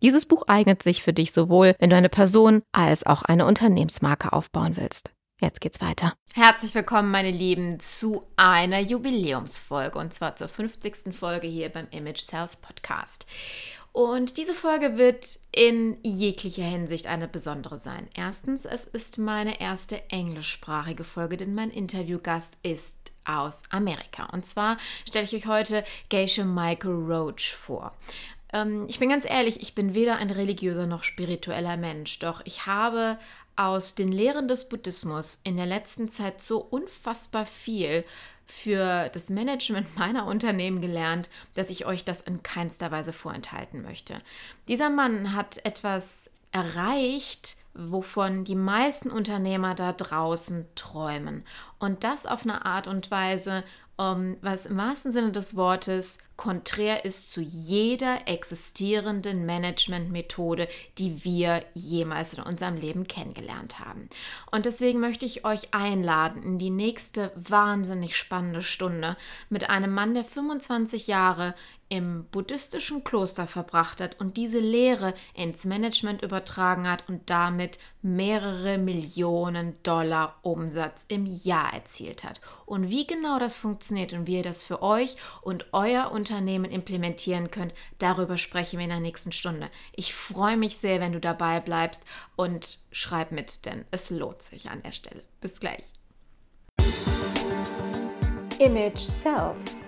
[0.00, 4.32] Dieses Buch eignet sich für dich sowohl, wenn du eine Person als auch eine Unternehmensmarke
[4.32, 5.10] aufbauen willst.
[5.40, 6.14] Jetzt geht's weiter.
[6.34, 11.12] Herzlich willkommen, meine Lieben, zu einer Jubiläumsfolge und zwar zur 50.
[11.12, 13.26] Folge hier beim Image Sales Podcast.
[13.90, 18.08] Und diese Folge wird in jeglicher Hinsicht eine besondere sein.
[18.14, 24.26] Erstens, es ist meine erste englischsprachige Folge, denn mein Interviewgast ist aus Amerika.
[24.32, 24.76] Und zwar
[25.08, 27.96] stelle ich euch heute Geisha Michael Roach vor.
[28.52, 32.66] Ähm, ich bin ganz ehrlich, ich bin weder ein religiöser noch spiritueller Mensch, doch ich
[32.66, 33.18] habe
[33.56, 38.04] aus den Lehren des Buddhismus in der letzten Zeit so unfassbar viel
[38.46, 44.20] für das Management meiner Unternehmen gelernt, dass ich euch das in keinster Weise vorenthalten möchte.
[44.68, 51.44] Dieser Mann hat etwas erreicht, wovon die meisten Unternehmer da draußen träumen.
[51.78, 53.64] Und das auf eine Art und Weise,
[53.98, 60.68] was im wahrsten Sinne des Wortes konträr ist zu jeder existierenden Managementmethode,
[60.98, 64.08] die wir jemals in unserem Leben kennengelernt haben.
[64.52, 69.16] Und deswegen möchte ich euch einladen in die nächste wahnsinnig spannende Stunde
[69.50, 71.56] mit einem Mann, der 25 Jahre
[71.88, 78.78] im buddhistischen Kloster verbracht hat und diese Lehre ins Management übertragen hat und damit mehrere
[78.78, 82.40] Millionen Dollar Umsatz im Jahr erzielt hat.
[82.66, 87.50] Und wie genau das funktioniert und wie ihr das für euch und euer Unternehmen implementieren
[87.50, 89.70] könnt, darüber sprechen wir in der nächsten Stunde.
[89.96, 92.02] Ich freue mich sehr, wenn du dabei bleibst
[92.36, 95.22] und schreib mit, denn es lohnt sich an der Stelle.
[95.40, 95.92] Bis gleich.
[98.58, 99.87] Image Self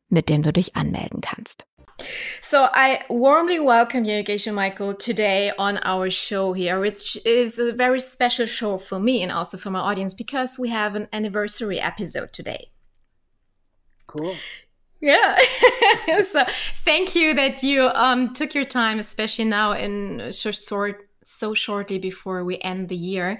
[0.11, 1.65] mit dem du dich anmelden kannst.
[2.41, 7.71] So I warmly welcome you, Geshe Michael, today on our show here, which is a
[7.71, 11.79] very special show for me and also for my audience because we have an anniversary
[11.79, 12.71] episode today.
[14.07, 14.35] Cool.
[14.99, 15.37] Yeah.
[16.23, 16.43] so
[16.83, 21.97] thank you that you um, took your time, especially now in such short so shortly
[21.97, 23.39] before we end the year.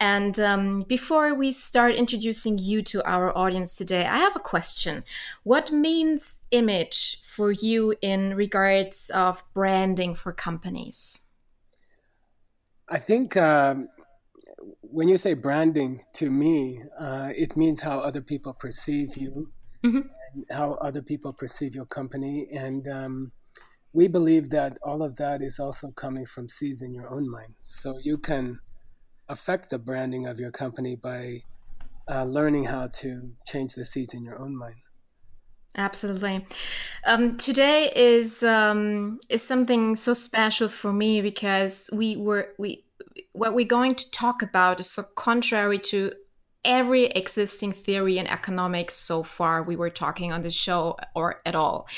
[0.00, 5.04] And um, before we start introducing you to our audience today, I have a question.
[5.44, 11.20] What means image for you in regards of branding for companies?
[12.90, 13.88] I think um,
[14.80, 19.52] when you say branding to me, uh, it means how other people perceive you,
[19.84, 20.00] mm-hmm.
[20.50, 23.32] how other people perceive your company, and um,
[23.92, 27.54] we believe that all of that is also coming from seeds in your own mind.
[27.62, 28.60] So you can
[29.28, 31.38] affect the branding of your company by
[32.10, 34.76] uh, learning how to change the seeds in your own mind.
[35.76, 36.46] Absolutely.
[37.06, 42.84] Um, today is um, is something so special for me because we were we
[43.32, 46.12] what we're going to talk about is so contrary to
[46.64, 51.54] every existing theory in economics so far we were talking on the show or at
[51.54, 51.88] all.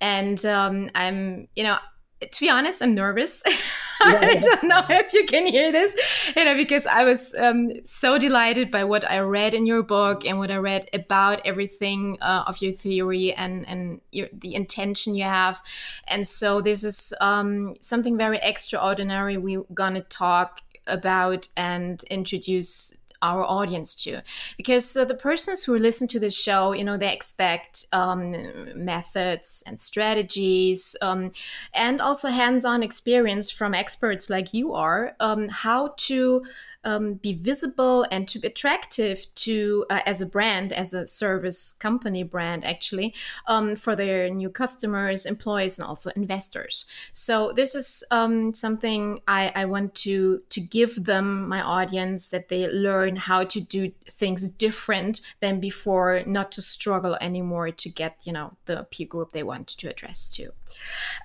[0.00, 1.78] And um, I'm, you know,
[2.20, 3.42] to be honest, I'm nervous.
[4.00, 5.94] I don't know if you can hear this,
[6.34, 10.24] you know, because I was um, so delighted by what I read in your book
[10.24, 15.14] and what I read about everything uh, of your theory and and your, the intention
[15.14, 15.62] you have.
[16.08, 19.36] And so this is um, something very extraordinary.
[19.36, 24.22] We're gonna talk about and introduce our audience to.
[24.56, 28.34] Because uh, the persons who listen to the show you know they expect um,
[28.74, 31.32] methods and strategies um,
[31.74, 36.44] and also hands-on experience from experts like you are um, how to
[36.86, 41.72] um, be visible and to be attractive to uh, as a brand, as a service
[41.72, 43.12] company brand, actually,
[43.48, 46.86] um, for their new customers, employees, and also investors.
[47.12, 52.48] So this is um, something I, I want to to give them my audience that
[52.48, 58.16] they learn how to do things different than before, not to struggle anymore to get
[58.24, 60.52] you know the peer group they want to address to.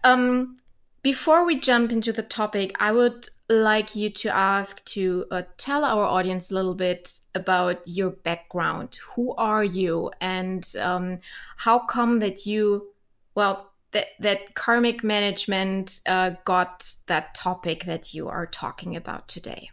[0.03, 0.57] Um,
[1.03, 5.83] before we jump into the topic, I would like you to ask to uh, tell
[5.83, 8.97] our audience a little bit about your background.
[9.15, 11.19] Who are you, and um,
[11.57, 12.87] how come that you,
[13.35, 19.69] well, that that karmic management uh, got that topic that you are talking about today?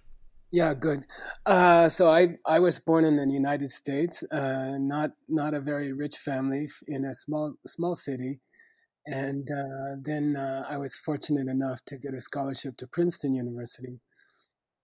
[0.51, 1.05] Yeah, good.
[1.45, 5.93] Uh, so I I was born in the United States, uh, not not a very
[5.93, 8.41] rich family in a small small city.
[9.09, 14.01] And uh, then uh, I was fortunate enough to get a scholarship to Princeton University.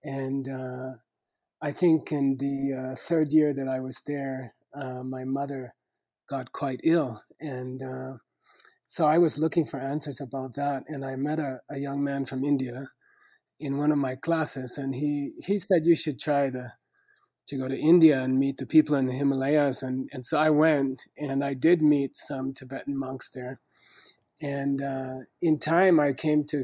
[0.03, 0.95] And uh,
[1.61, 5.75] I think in the uh, third year that I was there, uh, my mother
[6.27, 7.21] got quite ill.
[7.39, 8.17] And uh,
[8.87, 10.85] so I was looking for answers about that.
[10.87, 12.87] And I met a, a, young man from India
[13.59, 14.79] in one of my classes.
[14.79, 16.71] And he, he said, You should try the,
[17.47, 19.83] to go to India and meet the people in the Himalayas.
[19.83, 23.59] And, and so I went and I did meet some Tibetan monks there.
[24.41, 26.63] And uh, in time, I came to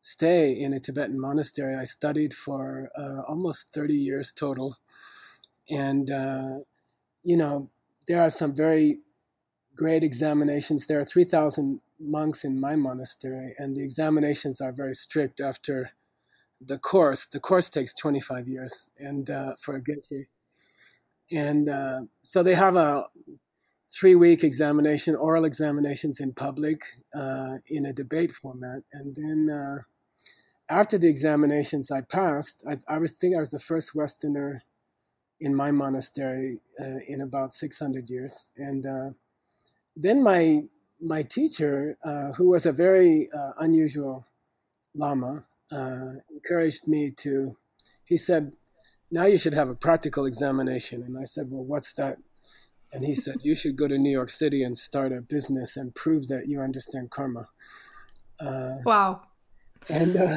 [0.00, 1.74] stay in a Tibetan monastery.
[1.74, 4.76] I studied for uh, almost 30 years total.
[5.70, 6.58] And, uh,
[7.22, 7.70] you know,
[8.06, 9.00] there are some very
[9.74, 10.86] great examinations.
[10.86, 15.90] There are 3,000 monks in my monastery, and the examinations are very strict after
[16.60, 17.26] the course.
[17.26, 20.26] The course takes 25 years and uh, for a geshe.
[21.30, 23.06] And uh, so they have a
[23.92, 26.80] three week examination, oral examinations in public
[27.14, 28.82] uh, in a debate format.
[28.92, 29.78] And then uh,
[30.68, 34.62] after the examinations I passed, I, I was think I was the first Westerner
[35.40, 38.52] in my monastery uh, in about 600 years.
[38.56, 39.10] And uh,
[39.94, 40.62] then my
[41.00, 44.24] my teacher, uh, who was a very uh, unusual
[44.94, 45.40] lama,
[46.30, 47.52] encouraged me to.
[48.04, 48.52] He said,
[49.10, 52.16] "Now you should have a practical examination." And I said, "Well, what's that?"
[52.92, 55.94] And he said, You should go to New York City and start a business and
[55.94, 57.48] prove that you understand karma.
[58.40, 59.22] Uh, wow.
[59.88, 60.36] And uh,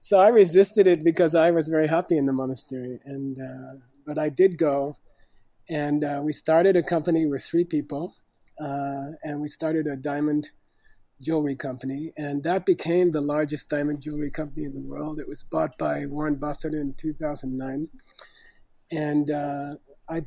[0.00, 2.98] so I resisted it because I was very happy in the monastery.
[3.04, 4.94] And uh, but I did go,
[5.68, 8.14] and uh, we started a company with three people,
[8.60, 10.50] uh, and we started a diamond
[11.20, 15.18] jewelry company, and that became the largest diamond jewelry company in the world.
[15.18, 17.88] It was bought by Warren Buffett in 2009,
[18.90, 19.74] and uh,
[20.08, 20.22] I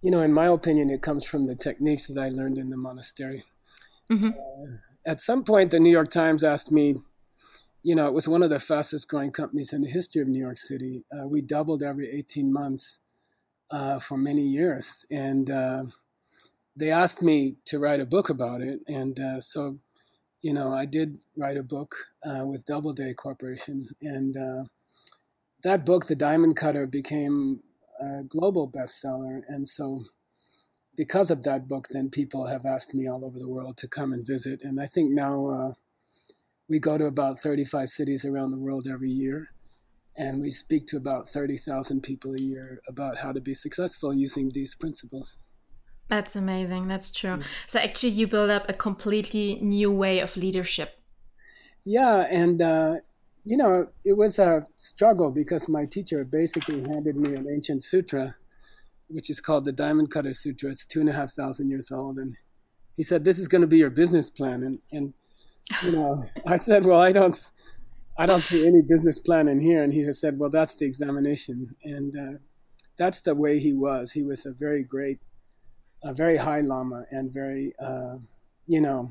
[0.00, 2.76] you know, in my opinion, it comes from the techniques that I learned in the
[2.76, 3.44] monastery.
[4.10, 4.28] Mm-hmm.
[4.28, 4.66] Uh,
[5.06, 6.96] at some point, the New York Times asked me,
[7.82, 10.40] you know, it was one of the fastest growing companies in the history of New
[10.40, 11.04] York City.
[11.12, 13.00] Uh, we doubled every 18 months
[13.70, 15.04] uh, for many years.
[15.10, 15.84] And uh,
[16.76, 18.80] they asked me to write a book about it.
[18.88, 19.76] And uh, so,
[20.42, 21.94] you know, I did write a book
[22.24, 23.86] uh, with Doubleday Corporation.
[24.02, 24.36] And
[25.64, 27.62] that book, The Diamond Cutter, became
[28.00, 29.42] a global bestseller.
[29.48, 30.00] And so,
[30.96, 34.12] because of that book, then people have asked me all over the world to come
[34.12, 34.62] and visit.
[34.62, 35.72] And I think now uh,
[36.68, 39.48] we go to about 35 cities around the world every year.
[40.16, 44.50] And we speak to about 30,000 people a year about how to be successful using
[44.52, 45.38] these principles.
[46.08, 46.88] That's amazing.
[46.88, 47.40] That's true.
[47.66, 50.98] So, actually, you build up a completely new way of leadership.
[51.84, 52.26] Yeah.
[52.30, 52.94] And uh,
[53.48, 58.34] you know, it was a struggle because my teacher basically handed me an ancient sutra,
[59.08, 60.68] which is called the Diamond Cutter Sutra.
[60.68, 62.34] It's two and a half thousand years old, and
[62.94, 65.14] he said, "This is going to be your business plan." And and
[65.82, 67.50] you know, I said, "Well, I don't,
[68.18, 71.74] I don't see any business plan in here." And he said, "Well, that's the examination,"
[71.84, 72.38] and uh,
[72.98, 74.12] that's the way he was.
[74.12, 75.20] He was a very great,
[76.04, 78.18] a very high lama, and very, uh,
[78.66, 79.06] you know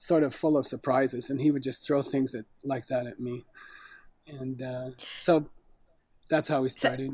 [0.00, 3.20] sort of full of surprises, and he would just throw things at, like that at
[3.20, 3.42] me,
[4.40, 5.50] and uh, so
[6.30, 7.10] that's how we started.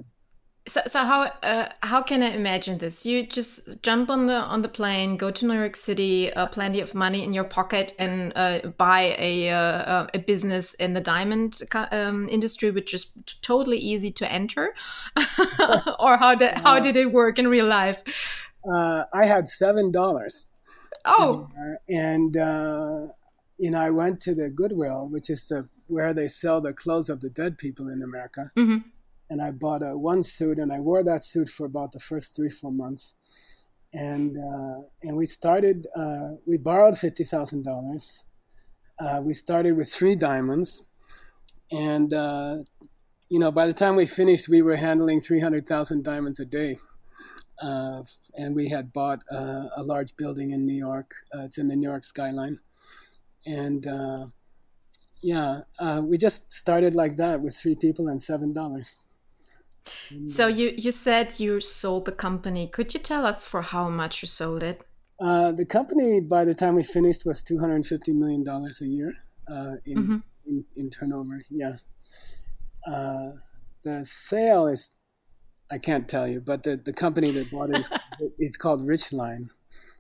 [0.69, 3.05] so, so how uh, how can I imagine this?
[3.05, 6.81] You just jump on the on the plane, go to New York City, uh, plenty
[6.81, 11.01] of money in your pocket, and uh, buy a uh, uh, a business in the
[11.01, 13.13] diamond um, industry, which is
[13.43, 14.75] totally easy to enter.
[15.99, 18.05] or how did how did it work in real life?
[18.65, 20.47] Uh, I had seven dollars.
[21.07, 21.49] Oh,
[21.89, 22.35] and
[23.59, 27.09] you know, I went to the Goodwill, which is the where they sell the clothes
[27.09, 28.51] of the dead people in America.
[28.57, 28.83] Mm -hmm
[29.31, 32.37] and I bought a one suit, and I wore that suit for about the first
[32.37, 33.15] three four months,
[33.93, 35.87] and uh, and we started.
[35.97, 38.27] Uh, we borrowed fifty thousand dollars.
[38.99, 40.87] Uh, we started with three diamonds,
[41.71, 42.59] and uh,
[43.29, 46.47] you know by the time we finished, we were handling three hundred thousand diamonds a
[46.47, 46.79] day.
[47.63, 48.03] Uh,
[48.35, 51.15] and we had bought uh, a large building in New York.
[51.35, 52.59] it's in the New York skyline,
[53.47, 53.87] and
[55.23, 55.61] yeah,
[56.01, 59.01] we just started like that with three people and seven dollars.
[60.27, 62.67] So you you said you sold the company.
[62.67, 64.83] Could you tell us for how much you sold it?
[65.21, 68.83] Uh, the company, by the time we finished, was two hundred and fifty million dollars
[68.83, 69.15] a year
[69.51, 70.17] uh, in, mm-hmm.
[70.47, 71.41] in, in turnover.
[71.51, 71.77] Yeah,
[72.87, 73.31] uh,
[73.85, 74.93] the sale is
[75.71, 77.91] I can't tell you, but the, the company that bought it is,
[78.39, 79.49] is called Richline.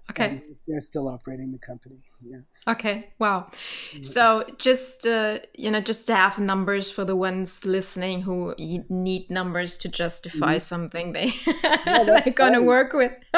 [0.09, 0.41] Okay.
[0.69, 1.97] they're still operating the company.
[2.23, 2.39] Yeah.
[2.69, 3.09] Okay.
[3.19, 3.51] Wow.
[4.03, 9.29] So just uh, you know, just to have numbers for the ones listening who need
[9.31, 10.61] numbers to justify mm-hmm.
[10.61, 11.33] something they
[11.85, 13.13] they're gonna work with.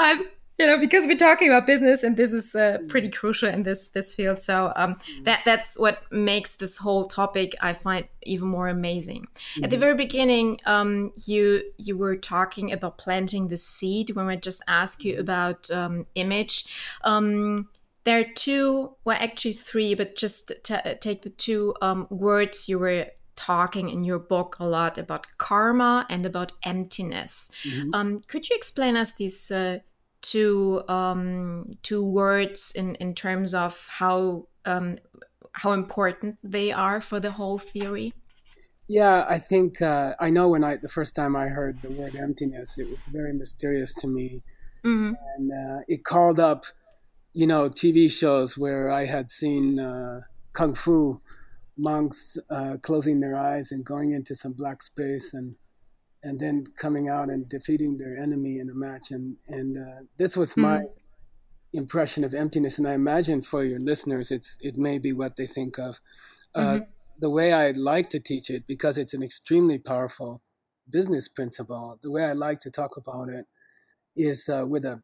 [0.00, 0.24] I'm
[0.58, 3.88] you know because we're talking about business and this is uh, pretty crucial in this
[3.88, 5.24] this field so um, mm-hmm.
[5.24, 9.64] that that's what makes this whole topic i find even more amazing mm-hmm.
[9.64, 9.80] at the mm-hmm.
[9.80, 15.04] very beginning um, you you were talking about planting the seed when i just asked
[15.04, 15.22] you mm-hmm.
[15.22, 16.66] about um, image
[17.04, 17.68] um,
[18.04, 20.52] there are two well actually three but just
[21.00, 26.06] take the two um, words you were talking in your book a lot about karma
[26.08, 27.50] and about emptiness.
[27.64, 27.94] Mm-hmm.
[27.94, 29.80] Um, could you explain us these uh,
[30.22, 34.96] two um, two words in in terms of how um,
[35.52, 38.12] how important they are for the whole theory?
[38.88, 42.14] Yeah, I think uh, I know when I the first time I heard the word
[42.14, 44.42] emptiness, it was very mysterious to me,
[44.84, 45.14] mm-hmm.
[45.36, 46.66] and uh, it called up,
[47.32, 50.20] you know, TV shows where I had seen uh,
[50.52, 51.20] kung fu
[51.76, 55.56] monks uh, closing their eyes and going into some black space and
[56.26, 59.10] and then coming out and defeating their enemy in a match.
[59.12, 61.78] And and uh, this was my mm-hmm.
[61.78, 62.78] impression of emptiness.
[62.78, 66.00] And I imagine for your listeners, it's it may be what they think of.
[66.54, 66.84] Uh, mm-hmm.
[67.18, 70.42] The way I like to teach it, because it's an extremely powerful
[70.90, 71.98] business principle.
[72.02, 73.46] The way I like to talk about it
[74.16, 75.02] is uh, with a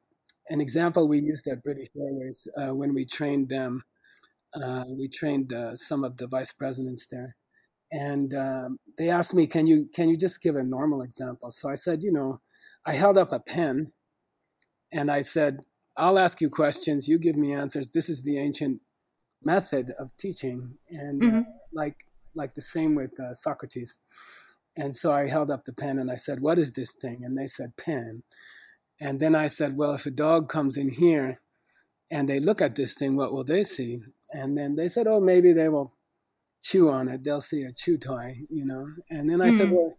[0.48, 3.84] an example we used at British Airways uh, when we trained them.
[4.54, 7.36] Uh, we trained uh, some of the vice presidents there
[7.92, 11.68] and um, they asked me, "Can you can you just give a normal example?" So
[11.68, 12.40] I said, "You know,
[12.86, 13.92] I held up a pen,
[14.90, 15.60] and I said,
[15.96, 17.90] I'll ask you questions, you give me answers.
[17.90, 18.80] This is the ancient
[19.44, 21.38] method of teaching, and uh, mm-hmm.
[21.38, 21.96] uh, like
[22.34, 24.00] like the same with uh, Socrates."
[24.74, 27.36] And so I held up the pen and I said, "What is this thing?" And
[27.36, 28.22] they said, "Pen."
[29.00, 31.38] And then I said, "Well, if a dog comes in here."
[32.10, 34.00] And they look at this thing, what will they see?
[34.32, 35.94] And then they said, oh, maybe they will
[36.62, 38.86] chew on it, they'll see a chew toy, you know.
[39.10, 39.56] And then I mm-hmm.
[39.56, 39.98] said, well,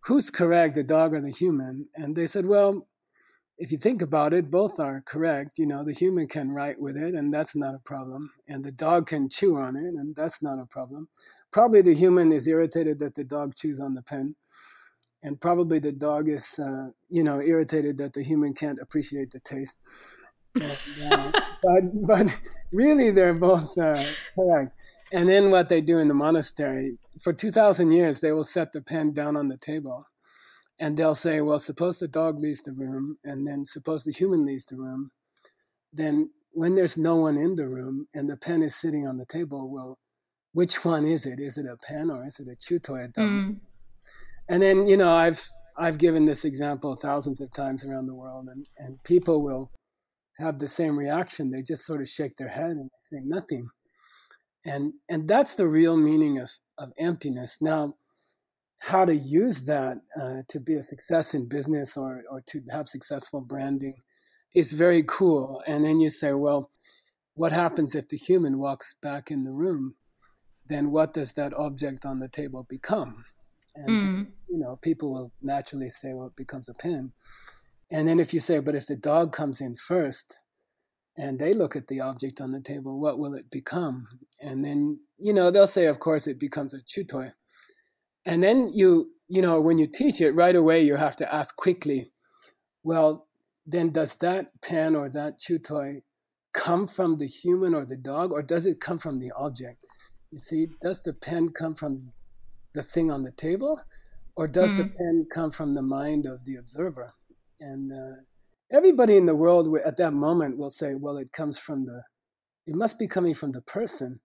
[0.00, 1.88] who's correct, the dog or the human?
[1.94, 2.86] And they said, well,
[3.58, 5.58] if you think about it, both are correct.
[5.58, 8.30] You know, the human can write with it, and that's not a problem.
[8.48, 11.08] And the dog can chew on it, and that's not a problem.
[11.52, 14.34] Probably the human is irritated that the dog chews on the pen.
[15.22, 19.40] And probably the dog is, uh, you know, irritated that the human can't appreciate the
[19.40, 19.76] taste.
[20.60, 22.40] And, uh, but, but
[22.72, 24.04] really, they're both uh,
[24.34, 24.72] correct.
[25.12, 28.82] And then what they do in the monastery, for 2,000 years, they will set the
[28.82, 30.04] pen down on the table.
[30.78, 34.44] And they'll say, well, suppose the dog leaves the room, and then suppose the human
[34.44, 35.10] leaves the room.
[35.92, 39.26] Then, when there's no one in the room and the pen is sitting on the
[39.26, 39.98] table, well,
[40.52, 41.38] which one is it?
[41.38, 43.06] Is it a pen or is it a chew toy?
[43.16, 43.58] Mm.
[44.48, 45.46] And then, you know, I've
[45.78, 49.70] I've given this example thousands of times around the world, and, and people will
[50.38, 51.50] have the same reaction.
[51.50, 53.66] They just sort of shake their head and say nothing
[54.66, 57.56] and and that's the real meaning of of emptiness.
[57.60, 57.94] Now
[58.80, 62.88] how to use that uh, to be a success in business or or to have
[62.88, 63.94] successful branding
[64.54, 65.62] is very cool.
[65.66, 66.70] And then you say well
[67.34, 69.94] what happens if the human walks back in the room?
[70.68, 73.24] Then what does that object on the table become?
[73.76, 74.26] And mm.
[74.48, 77.12] you know people will naturally say well it becomes a pen.
[77.92, 80.36] And then if you say but if the dog comes in first
[81.16, 84.06] and they look at the object on the table, what will it become?
[84.40, 87.28] And then, you know, they'll say, of course, it becomes a chew toy.
[88.24, 91.56] And then you you know, when you teach it right away, you have to ask
[91.56, 92.12] quickly,
[92.82, 93.26] well,
[93.66, 96.02] then does that pen or that chew toy
[96.52, 99.84] come from the human or the dog, or does it come from the object?
[100.30, 102.12] You see, does the pen come from
[102.74, 103.80] the thing on the table,
[104.36, 104.82] or does mm-hmm.
[104.82, 107.12] the pen come from the mind of the observer?
[107.60, 108.16] And uh,
[108.72, 112.02] everybody in the world at that moment will say, well, it comes from the,
[112.66, 114.18] it must be coming from the person.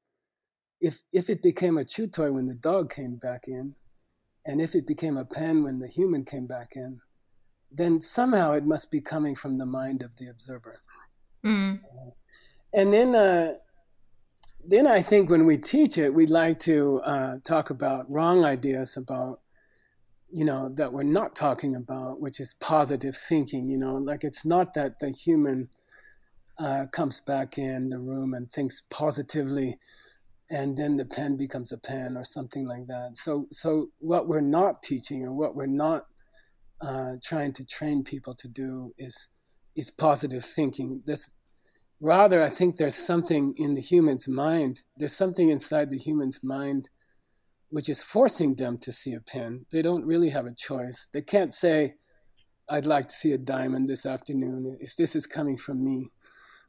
[0.80, 3.76] If, if it became a chew toy when the dog came back in,
[4.46, 7.00] and if it became a pen when the human came back in,
[7.72, 10.82] then somehow it must be coming from the mind of the observer.
[11.46, 11.80] Mm.
[12.74, 13.54] and then, uh,
[14.68, 18.98] then I think when we teach it, we'd like to uh, talk about wrong ideas
[18.98, 19.41] about,
[20.32, 23.68] you know, that we're not talking about, which is positive thinking.
[23.68, 25.70] You know, like it's not that the human
[26.60, 29.80] uh, comes back in the room and thinks positively
[30.52, 33.12] and then the pen becomes a pen or something like that.
[33.16, 36.04] So, so what we're not teaching and what we're not
[36.82, 39.30] uh, trying to train people to do is
[39.78, 41.02] is positive thinking.
[41.06, 41.32] This
[42.02, 44.82] rather, I think there's something in the human's mind.
[44.98, 46.90] There's something inside the human's mind
[47.72, 49.66] which is forcing them to see a pen.
[49.72, 51.08] They don't really have a choice.
[51.12, 51.96] They can't say,
[52.70, 56.10] "I'd like to see a diamond this afternoon." If this is coming from me,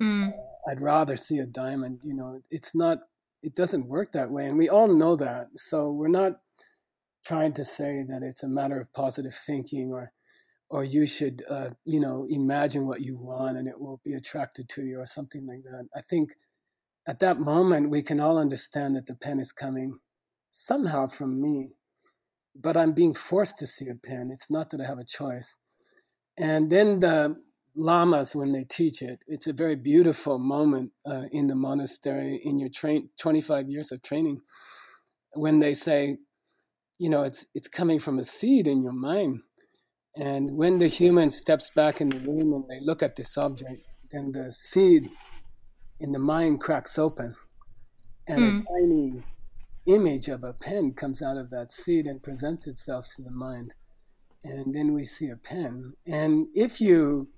[0.00, 0.32] mm.
[0.68, 2.00] I'd rather see a diamond.
[2.02, 2.98] You know, it's not
[3.42, 4.46] it doesn't work that way.
[4.46, 5.46] And we all know that.
[5.56, 6.32] So we're not
[7.24, 10.12] trying to say that it's a matter of positive thinking or
[10.70, 14.68] or you should uh, you know imagine what you want and it will be attracted
[14.70, 16.34] to you or something like that i think
[17.06, 19.98] at that moment we can all understand that the pen is coming
[20.52, 21.70] somehow from me
[22.54, 25.56] but i'm being forced to see a pen it's not that i have a choice
[26.38, 27.36] and then the
[27.74, 29.24] lamas when they teach it.
[29.26, 34.02] It's a very beautiful moment uh, in the monastery in your train 25 years of
[34.02, 34.40] training
[35.34, 36.18] when they say,
[36.98, 39.40] you know, it's it's coming from a seed in your mind.
[40.16, 43.80] And when the human steps back in the room and they look at this object,
[44.10, 45.08] then the seed
[46.00, 47.34] in the mind cracks open,
[48.28, 48.48] and mm.
[48.48, 48.60] a hmm.
[48.60, 49.22] tiny
[49.86, 53.74] image of a pen comes out of that seed and presents itself to the mind.
[54.44, 55.92] And then we see a pen.
[56.06, 57.28] And if you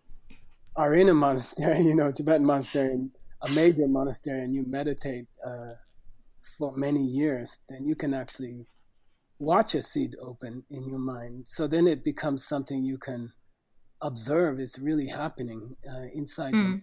[0.77, 2.99] are in a monastery, you know, Tibetan monastery,
[3.43, 5.75] a major monastery, and you meditate uh,
[6.59, 8.67] for many years, then you can actually
[9.39, 11.47] watch a seed open in your mind.
[11.47, 13.33] So then it becomes something you can
[14.01, 16.75] observe is really happening uh, inside mm.
[16.75, 16.81] you.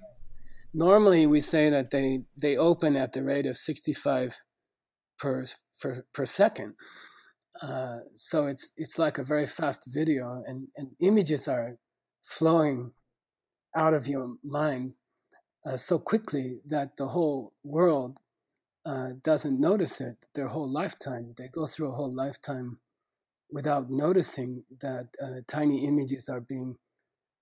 [0.73, 4.33] Normally, we say that they they open at the rate of 65
[5.21, 5.45] per
[5.79, 6.75] per, per second.
[7.61, 11.77] Uh, so it's it's like a very fast video, and, and images are
[12.23, 12.91] flowing
[13.75, 14.93] out of your mind
[15.65, 18.17] uh, so quickly that the whole world
[18.85, 21.33] uh, doesn't notice it their whole lifetime.
[21.37, 22.79] They go through a whole lifetime
[23.51, 26.77] without noticing that uh, tiny images are being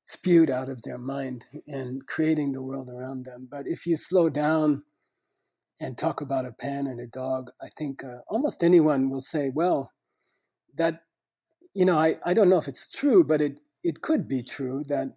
[0.05, 3.47] spewed out of their mind and creating the world around them.
[3.49, 4.83] But if you slow down
[5.79, 9.51] and talk about a pen and a dog, I think uh, almost anyone will say,
[9.53, 9.91] well,
[10.77, 11.03] that,
[11.73, 14.83] you know, I, I don't know if it's true, but it, it could be true
[14.89, 15.13] that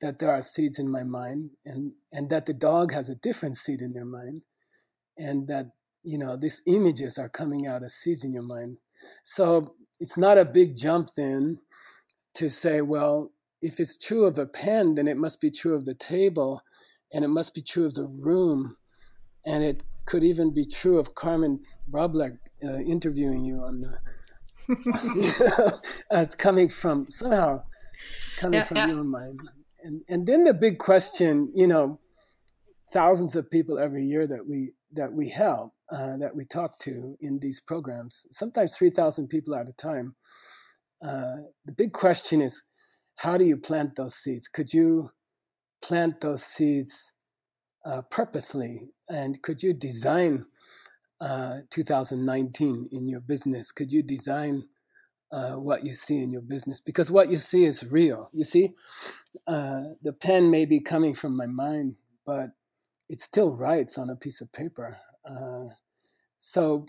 [0.00, 3.56] that there are seeds in my mind and and that the dog has a different
[3.56, 4.42] seed in their mind
[5.16, 5.66] and that
[6.02, 8.78] you know these images are coming out of seeds in your mind.
[9.24, 11.60] So it's not a big jump then
[12.34, 13.30] to say well
[13.62, 16.60] if it's true of a pen then it must be true of the table
[17.12, 18.76] and it must be true of the room
[19.46, 23.98] and it could even be true of carmen Wrobleck uh, interviewing you on the
[26.10, 27.60] uh, coming from somehow
[28.38, 28.88] coming yeah, from yeah.
[28.88, 29.40] your mind
[29.86, 32.00] and and then the big question, you know,
[32.92, 37.16] thousands of people every year that we that we help, uh, that we talk to
[37.20, 40.14] in these programs, sometimes three thousand people at a time.
[41.02, 42.62] Uh, the big question is,
[43.16, 44.48] how do you plant those seeds?
[44.48, 45.10] Could you
[45.82, 47.12] plant those seeds
[47.84, 50.46] uh, purposely, and could you design
[51.20, 53.72] uh, 2019 in your business?
[53.72, 54.68] Could you design
[55.32, 58.28] uh, what you see in your business because what you see is real.
[58.32, 58.70] You see,
[59.46, 62.46] uh, the pen may be coming from my mind, but
[63.08, 64.96] it still writes on a piece of paper.
[65.28, 65.66] Uh,
[66.38, 66.86] so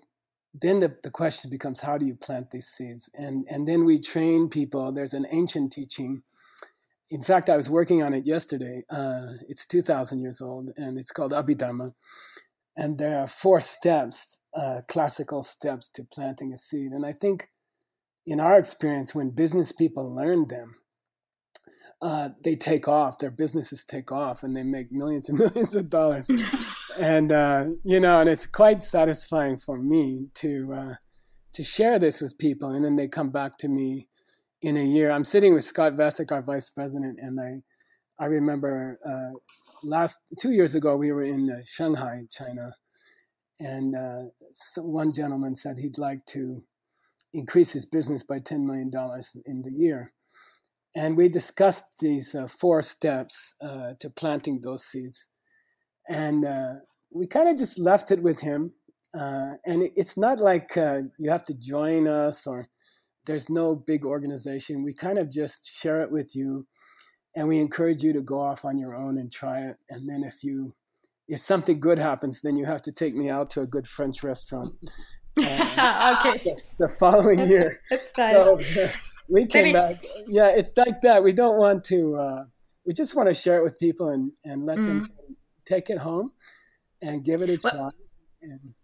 [0.54, 3.10] then the, the question becomes how do you plant these seeds?
[3.16, 4.92] And, and then we train people.
[4.92, 6.24] There's an ancient teaching.
[7.10, 8.84] In fact, I was working on it yesterday.
[8.90, 11.92] Uh, it's 2,000 years old and it's called Abhidharma.
[12.76, 16.92] And there are four steps, uh, classical steps to planting a seed.
[16.92, 17.48] And I think
[18.26, 20.76] in our experience, when business people learn them,
[22.02, 23.18] uh, they take off.
[23.18, 26.30] Their businesses take off, and they make millions and millions of dollars.
[27.00, 30.94] and uh, you know, and it's quite satisfying for me to uh,
[31.54, 34.10] to share this with people, and then they come back to me
[34.62, 35.12] in a year.
[35.12, 37.62] I'm sitting with Scott Vesic, our vice president, and I
[38.20, 39.38] I remember uh,
[39.84, 42.74] last two years ago we were in uh, Shanghai, China,
[43.60, 46.64] and uh, so one gentleman said he'd like to
[47.34, 50.14] increase his business by ten million dollars in the year,
[50.96, 55.28] and we discussed these uh, four steps uh, to planting those seeds,
[56.10, 56.74] and uh,
[57.12, 58.74] we kind of just left it with him.
[59.14, 62.68] and it, it's not like you have to join us or
[63.28, 64.84] there's no big organization.
[64.84, 66.66] We kind of just share it with you
[67.36, 69.78] and we encourage you to go off on your own and try it.
[69.90, 70.74] And then if you
[71.28, 74.24] if something good happens, then you have to take me out to a good French
[74.24, 74.74] restaurant.
[75.40, 76.42] Okay.
[76.44, 78.60] The, the following that's, year, that's so,
[79.30, 80.04] we came back.
[80.26, 81.24] Yeah, it's like that.
[81.24, 82.16] We don't want to.
[82.16, 82.44] Uh,
[82.88, 84.88] we just want to share it with people and and let mm.
[84.88, 85.08] them
[85.64, 86.32] take it home
[87.04, 87.92] and give it a try.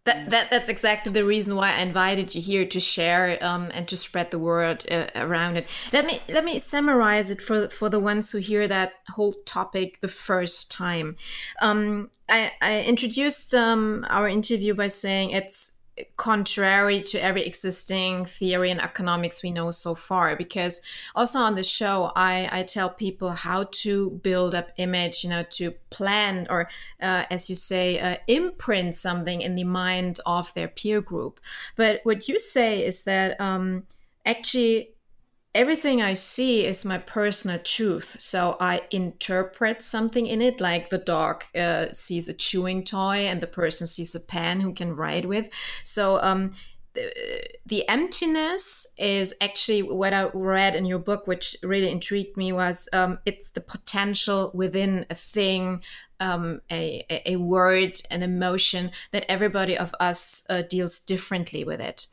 [0.06, 3.88] That, that that's exactly the reason why I invited you here to share um, and
[3.88, 5.68] to spread the word uh, around it.
[5.94, 10.02] Let me let me summarize it for for the ones who hear that whole topic
[10.02, 11.16] the first time.
[11.62, 15.73] Um, I, I introduced um, our interview by saying it's
[16.18, 20.82] contrary to every existing theory in economics we know so far because
[21.16, 25.44] also on the show i i tell people how to build up image you know
[25.52, 26.68] to plan or
[27.02, 31.40] uh, as you say uh, imprint something in the mind of their peer group.
[31.76, 33.84] But what you say is that um,
[34.26, 34.93] actually
[35.56, 38.16] everything I see is my personal truth.
[38.20, 43.40] So I interpret something in it, like the dog uh, sees a chewing toy and
[43.42, 45.50] the person sees a pen who can write with.
[45.84, 46.54] So um,
[47.66, 52.52] the emptiness is actually what I read in your book, which really intrigued me.
[52.52, 55.82] Was um, it's the potential within a thing,
[56.20, 62.08] um, a, a word, an emotion that everybody of us uh, deals differently with it.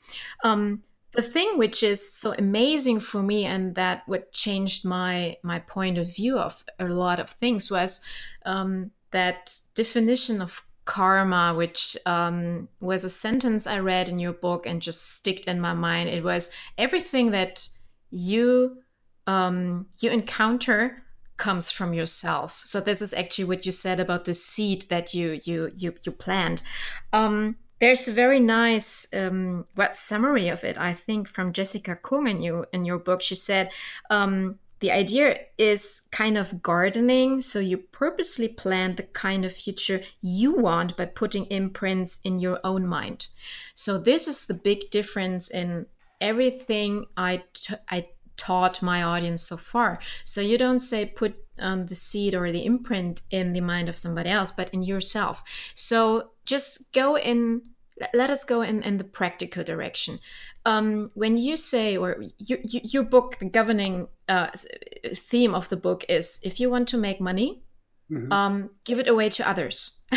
[0.45, 5.59] Um, the thing which is so amazing for me and that what changed my my
[5.59, 8.01] point of view of a lot of things was
[8.47, 14.67] um, that definition of karma which um, was a sentence i read in your book
[14.67, 16.09] and just sticked in my mind.
[16.09, 17.69] It was everything that
[18.11, 18.79] you
[19.27, 21.03] um, you encounter
[21.37, 22.61] comes from yourself.
[22.65, 26.13] So this is actually what you said about the seed that you you you, you
[26.13, 26.63] plant
[27.13, 32.27] um, there's a very nice um, what summary of it, I think, from Jessica Kung
[32.27, 33.23] in you in your book.
[33.23, 33.71] She said
[34.11, 40.01] um, the idea is kind of gardening, so you purposely plan the kind of future
[40.21, 43.27] you want by putting imprints in your own mind.
[43.75, 45.87] So this is the big difference in
[46.21, 47.45] everything I
[47.89, 50.01] I taught my audience so far.
[50.25, 53.97] So you don't say put um, the seed or the imprint in the mind of
[53.97, 55.43] somebody else, but in yourself.
[55.75, 57.63] So just go in.
[58.15, 60.19] Let us go in, in the practical direction.
[60.67, 64.49] Um, when you say, or you, you, your book, the governing uh,
[65.15, 67.63] theme of the book is if you want to make money,
[68.11, 68.33] Mm-hmm.
[68.33, 69.99] Um, give it away to others.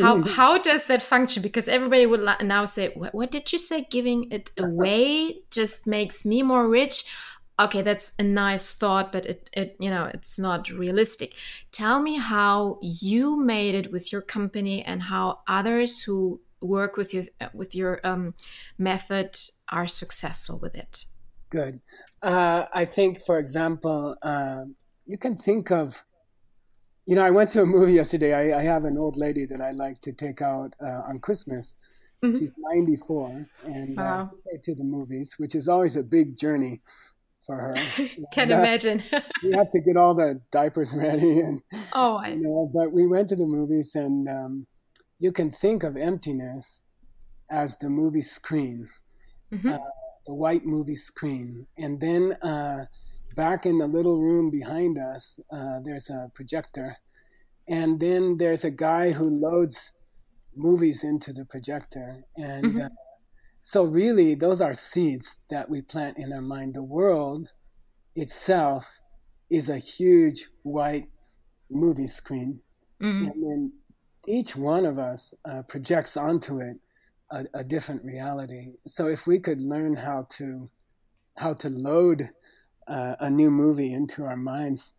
[0.00, 1.42] how how does that function?
[1.42, 3.84] Because everybody would now say, what, "What did you say?
[3.90, 7.04] Giving it away just makes me more rich."
[7.58, 11.34] okay that's a nice thought but it, it you know it's not realistic
[11.72, 17.12] tell me how you made it with your company and how others who work with
[17.12, 18.34] your with your um,
[18.78, 19.36] method
[19.68, 21.06] are successful with it
[21.50, 21.80] good
[22.22, 24.62] uh, i think for example uh,
[25.04, 26.04] you can think of
[27.06, 29.60] you know i went to a movie yesterday i, I have an old lady that
[29.60, 31.76] i like to take out uh, on christmas
[32.24, 32.36] mm-hmm.
[32.36, 34.30] she's 94 and uh, wow.
[34.62, 36.80] to the movies which is always a big journey
[37.46, 37.74] for her.
[38.32, 39.02] Can imagine.
[39.42, 41.62] we have to get all the diapers ready, and
[41.94, 42.30] oh, I...
[42.30, 42.70] you know.
[42.74, 44.66] But we went to the movies, and um,
[45.18, 46.82] you can think of emptiness
[47.50, 48.88] as the movie screen,
[49.52, 49.68] mm-hmm.
[49.68, 49.78] uh,
[50.26, 52.84] the white movie screen, and then uh,
[53.36, 56.96] back in the little room behind us, uh, there's a projector,
[57.68, 59.92] and then there's a guy who loads
[60.54, 62.88] movies into the projector, and mm-hmm uh,
[63.66, 66.74] so, really, those are seeds that we plant in our mind.
[66.74, 67.52] The world
[68.14, 68.86] itself
[69.50, 71.08] is a huge white
[71.68, 72.62] movie screen.
[73.02, 73.26] Mm-hmm.
[73.26, 73.72] And then
[74.26, 76.76] each one of us uh, projects onto it
[77.30, 78.72] a, a, different reality.
[78.86, 80.68] So, if we could learn how to
[81.36, 82.30] how to load
[82.88, 84.94] uh, a new movie into our minds,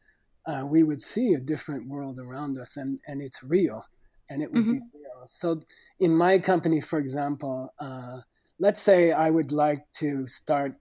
[0.46, 3.84] uh, we would see a different world around us, and, and it's real,
[4.30, 4.74] and it would mm-hmm.
[4.74, 5.24] be real.
[5.26, 5.62] So,
[6.00, 8.20] in my company, for example, uh,
[8.60, 10.76] let's say I would like to start,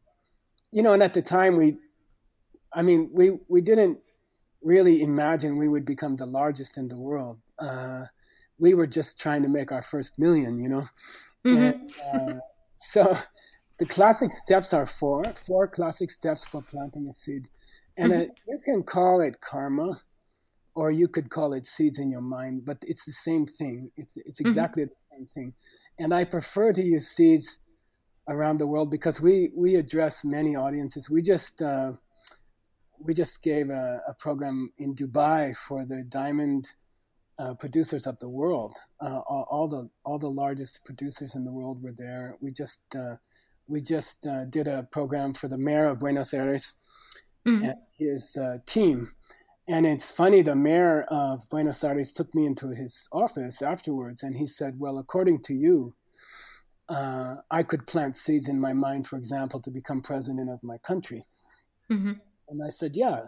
[0.72, 1.76] you know, and at the time we,
[2.72, 4.00] I mean, we, we didn't
[4.62, 7.38] really imagine we would become the largest in the world.
[7.58, 8.04] Uh,
[8.58, 10.84] we were just trying to make our first million, you know?
[11.46, 12.16] Mm-hmm.
[12.16, 12.40] And, uh,
[12.78, 13.16] so
[13.78, 17.48] the classic steps are four four classic steps for planting a seed,
[17.98, 18.30] and mm-hmm.
[18.48, 20.00] you can call it karma,
[20.74, 23.90] or you could call it seeds in your mind, but it's the same thing.
[23.96, 24.48] It's, it's mm-hmm.
[24.48, 24.92] exactly mm-hmm.
[25.10, 25.54] the same thing.
[25.98, 27.58] And I prefer to use seeds
[28.28, 31.08] around the world because we we address many audiences.
[31.08, 31.92] We just uh,
[32.98, 36.68] we just gave a, a, program in Dubai for the diamond
[37.38, 38.76] uh, producers of the world.
[39.00, 42.36] Uh, all, all, the all the largest producers in the world were there.
[42.40, 43.16] We just uh,
[43.66, 46.74] we just uh, did a program for the mayor of Buenos Aires
[47.46, 47.64] mm-hmm.
[47.64, 49.12] and his uh, team.
[49.68, 54.36] And it's funny, the mayor of Buenos Aires took me into his office afterwards, and
[54.36, 55.92] he said, "Well, according to you."
[56.88, 60.78] Uh, I could plant seeds in my mind, for example, to become president of my
[60.78, 61.24] country.
[61.90, 62.12] Mm-hmm.
[62.48, 63.22] And I said, yeah.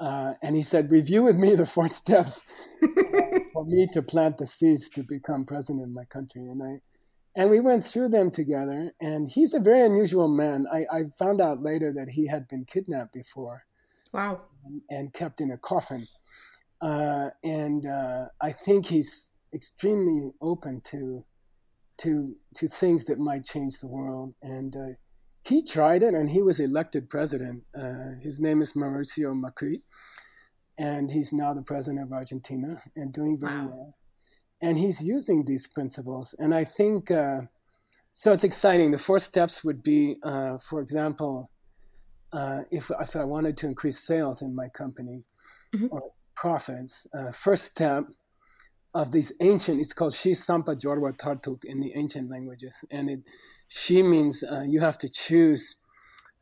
[0.00, 2.42] Uh, and he said, review with me the four steps
[2.82, 6.42] uh, for me to plant the seeds to become president of my country.
[6.42, 8.92] And I, and we went through them together.
[9.00, 10.66] And he's a very unusual man.
[10.72, 13.62] I, I found out later that he had been kidnapped before.
[14.12, 14.40] Wow.
[14.64, 16.06] And, and kept in a coffin.
[16.80, 21.22] Uh, and uh, I think he's extremely open to
[21.98, 24.34] to to things that might change the world.
[24.42, 24.94] And uh,
[25.48, 27.64] he tried it and he was elected president.
[27.74, 29.76] Uh, his name is Mauricio Macri,
[30.78, 33.68] and he's now the president of Argentina and doing very wow.
[33.68, 33.94] well.
[34.60, 36.34] And he's using these principles.
[36.38, 37.42] And I think uh,
[38.12, 38.90] so, it's exciting.
[38.90, 41.50] The four steps would be, uh, for example,
[42.32, 45.24] uh, if, if I wanted to increase sales in my company
[45.74, 45.86] mm-hmm.
[45.90, 46.02] or
[46.34, 48.04] profits, uh, first step
[48.94, 52.84] of this ancient, it's called Shi Sampa Jorwa Tartuk in the ancient languages.
[52.90, 53.20] And it,
[53.68, 55.76] she means uh, you have to choose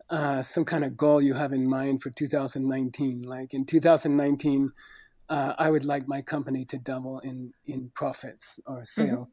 [0.09, 3.23] uh, some kind of goal you have in mind for 2019.
[3.23, 4.73] Like in 2019,
[5.29, 9.07] uh, I would like my company to double in, in profits or sale.
[9.07, 9.31] Mm-hmm.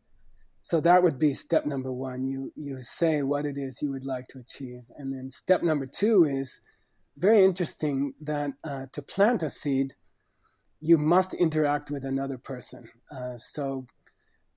[0.63, 2.25] So that would be step number one.
[2.25, 4.81] You, you say what it is you would like to achieve.
[4.97, 6.61] And then step number two is
[7.17, 9.93] very interesting that uh, to plant a seed,
[10.85, 12.83] you must interact with another person.
[13.09, 13.87] Uh, so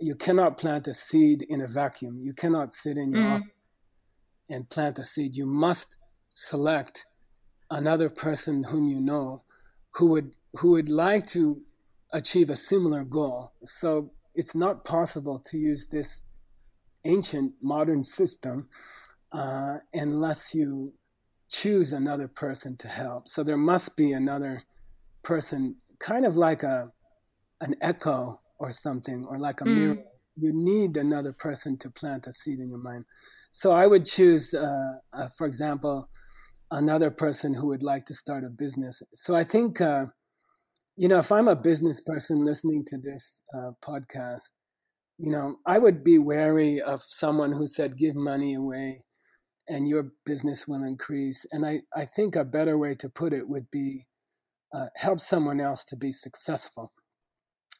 [0.01, 2.19] you cannot plant a seed in a vacuum.
[2.19, 3.35] You cannot sit in your mm.
[3.37, 3.49] office
[4.51, 5.37] and plant a seed.
[5.37, 5.99] You must
[6.33, 7.07] select
[7.71, 9.45] another person whom you know
[9.93, 11.63] who would who would like to
[12.13, 13.53] achieve a similar goal.
[13.63, 16.25] So it's not possible to use this
[17.05, 18.69] ancient modern system
[19.31, 20.93] uh, unless you
[21.49, 23.29] choose another person to help.
[23.29, 24.61] So there must be another
[25.23, 26.91] person kind of like a
[27.61, 29.77] an echo or something, or like a mm.
[29.77, 30.05] mirror.
[30.37, 33.05] You need another person to plant a seed in your mind.
[33.51, 36.11] So I would choose, uh, uh, for example,
[36.71, 39.03] another person who would like to start a business.
[39.15, 40.07] So I think, uh,
[40.97, 44.51] you know, if I'm a business person listening to this uh, podcast,
[45.19, 49.05] you know, I would be wary of someone who said, give money away
[49.69, 51.47] and your business will increase.
[51.53, 54.05] And I, I think a better way to put it would be
[54.77, 56.93] uh, help someone else to be successful,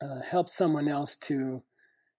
[0.03, 1.63] uh, help someone else to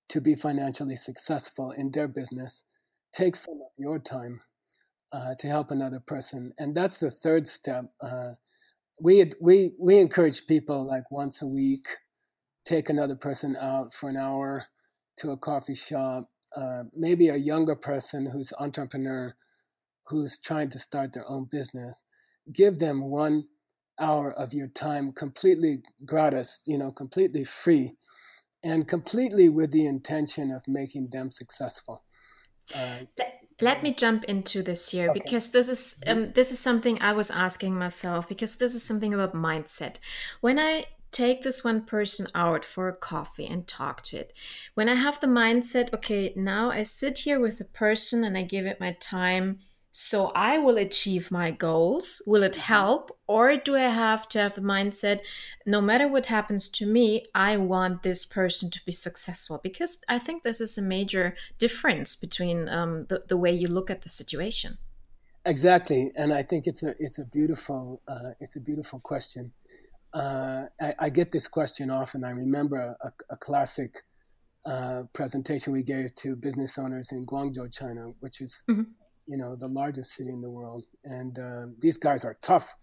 [0.10, 2.64] to be financially successful in their business.
[3.12, 4.40] Take some of your time
[5.12, 7.86] uh, to help another person, and that's the third step.
[8.02, 8.34] Uh,
[9.02, 11.88] we we we encourage people like once a week,
[12.66, 14.64] take another person out for an hour
[15.18, 16.26] to a coffee shop.
[16.56, 19.36] Uh, maybe a younger person who's entrepreneur,
[20.08, 22.04] who's trying to start their own business.
[22.54, 23.44] Give them one
[24.00, 27.94] hour of your time completely gratis, you know, completely free,
[28.64, 32.04] and completely with the intention of making them successful.
[32.76, 35.20] Uh, let, let me jump into this here okay.
[35.20, 36.18] because this is mm-hmm.
[36.18, 39.96] um, this is something I was asking myself because this is something about mindset.
[40.42, 44.34] When I take this one person out for a coffee and talk to it.
[44.74, 48.44] When I have the mindset, okay, now I sit here with a person and I
[48.44, 49.60] give it my time
[50.00, 52.22] so I will achieve my goals.
[52.28, 52.62] Will it mm-hmm.
[52.62, 53.18] help?
[53.26, 55.22] Or do I have to have the mindset
[55.66, 59.60] no matter what happens to me, I want this person to be successful?
[59.64, 63.90] Because I think this is a major difference between um, the, the way you look
[63.90, 64.78] at the situation.
[65.48, 69.52] Exactly, and I think it's a it's a beautiful uh, it's a beautiful question.
[70.14, 72.24] Uh, I, I, get this question often.
[72.24, 74.04] I remember a, a classic
[74.66, 78.92] uh, presentation we gave to business owners in Guangzhou, China, which is mm-hmm
[79.28, 80.86] you know, the largest city in the world.
[81.04, 82.76] And uh, these guys are tough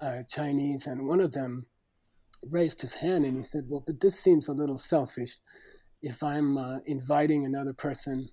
[0.00, 0.86] uh, Chinese.
[0.86, 1.66] And one of them
[2.42, 5.38] raised his hand and he said, Well, but this seems a little selfish.
[6.02, 8.28] If I'm uh, inviting another person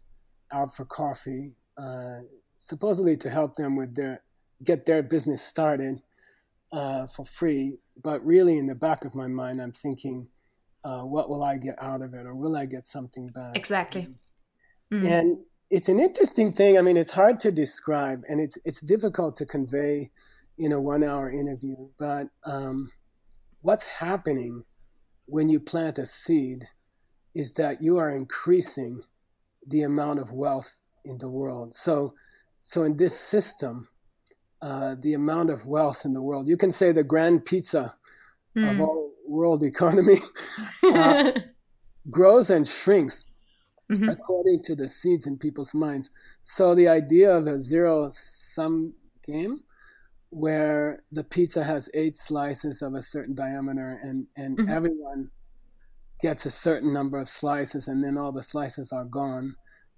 [0.51, 2.19] out for coffee, uh,
[2.57, 4.23] supposedly to help them with their
[4.63, 5.95] get their business started
[6.71, 10.29] uh, for free, but really in the back of my mind, I'm thinking,
[10.83, 13.55] uh, what will I get out of it, or will I get something back?
[13.55, 14.07] Exactly.
[14.93, 15.09] Mm.
[15.09, 15.37] And
[15.75, 16.77] it's an interesting thing.
[16.77, 20.09] I mean, it's hard to describe, and it's it's difficult to convey
[20.57, 21.75] in a one-hour interview.
[21.99, 22.89] But um,
[23.61, 24.63] what's happening
[25.25, 26.63] when you plant a seed
[27.33, 29.01] is that you are increasing
[29.67, 31.75] the amount of wealth in the world.
[31.75, 32.13] So,
[32.61, 33.89] so in this system,
[34.61, 37.93] uh, the amount of wealth in the world, you can say the grand pizza
[38.55, 38.71] mm.
[38.71, 40.19] of all world economy
[40.85, 41.33] uh,
[42.09, 43.25] grows and shrinks
[43.91, 44.09] mm-hmm.
[44.09, 46.09] according to the seeds in people's minds.
[46.43, 48.93] So the idea of a zero sum
[49.23, 49.59] game
[50.29, 54.69] where the pizza has eight slices of a certain diameter and, and mm-hmm.
[54.69, 55.31] everyone
[56.21, 59.53] gets a certain number of slices and then all the slices are gone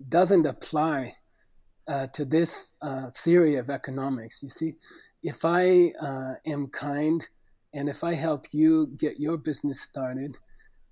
[0.10, 1.14] doesn't apply
[1.88, 4.44] uh, to this uh, theory of economics.
[4.44, 4.74] You see,
[5.24, 7.28] if I uh, am kind
[7.74, 10.32] and if I help you get your business started,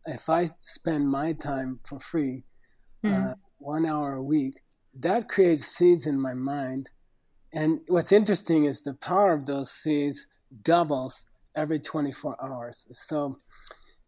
[0.06, 2.44] if I spend my time for free,
[3.06, 3.36] mm.
[3.58, 4.62] one hour a week,
[5.00, 6.90] that creates seeds in my mind.
[7.54, 10.28] And what's interesting is the power of those seeds
[10.62, 12.86] doubles every 24 hours.
[12.92, 13.38] So,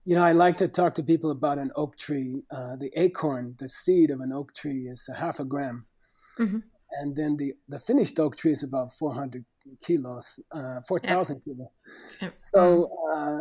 [0.06, 2.44] you know, I like to talk to people about an oak tree.
[2.52, 5.86] Uh, the acorn, the seed of an oak tree, is a half a gram.
[6.40, 6.60] Mm-hmm.
[7.00, 9.44] And then the, the finished oak tree is about 400
[9.82, 11.44] kilos, uh, 4,000 yep.
[11.44, 11.78] kilos.
[12.22, 12.32] Yep.
[12.36, 13.40] So uh,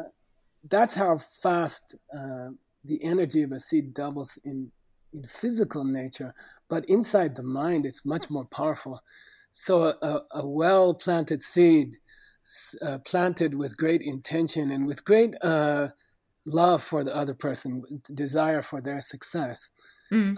[0.68, 2.48] that's how fast uh,
[2.84, 4.70] the energy of a seed doubles in,
[5.16, 6.34] in physical nature.
[6.68, 9.00] But inside the mind, it's much more powerful.
[9.50, 11.96] So a, a well planted seed,
[12.84, 15.88] uh, planted with great intention and with great uh,
[16.44, 17.82] love for the other person,
[18.14, 19.70] desire for their success,
[20.12, 20.36] mm.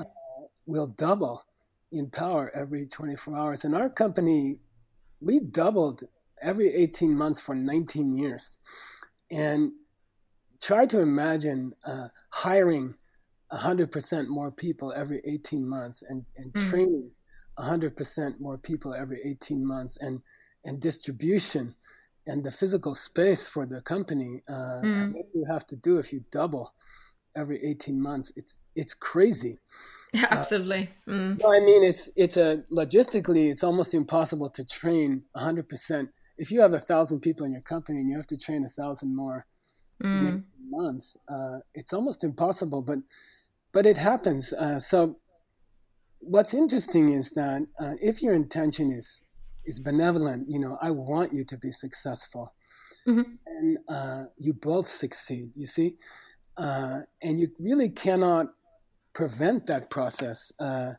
[0.67, 1.45] will double
[1.91, 3.64] in power every 24 hours.
[3.64, 4.61] And our company
[5.21, 6.05] we doubled
[6.41, 8.57] every 18 months for 19 years.
[9.31, 9.73] And
[10.61, 12.95] try to imagine uh, hiring
[13.52, 16.70] 100% more people every 18 months and, and mm.
[16.70, 17.11] training
[17.58, 20.22] 100% more people every 18 months and,
[20.64, 21.74] and distribution
[22.26, 24.42] and the physical space for the company.
[24.48, 25.12] Uh, mm.
[25.14, 26.74] What you have to do if you double
[27.37, 29.58] every 18 months, it's, it's crazy.
[30.12, 30.88] Yeah, absolutely.
[31.06, 31.40] Mm.
[31.46, 35.68] I mean, it's it's a logistically, it's almost impossible to train 100.
[35.68, 38.64] percent If you have a thousand people in your company and you have to train
[38.64, 39.44] a thousand more
[40.02, 40.42] mm.
[40.70, 42.80] months, uh, it's almost impossible.
[42.80, 43.00] But
[43.72, 44.52] but it happens.
[44.52, 45.16] Uh, so
[46.20, 49.24] what's interesting is that uh, if your intention is
[49.64, 52.54] is benevolent, you know, I want you to be successful,
[53.07, 53.22] mm-hmm.
[53.46, 55.50] and uh, you both succeed.
[55.54, 55.96] You see,
[56.57, 58.46] uh, and you really cannot
[59.12, 60.92] prevent that process, uh,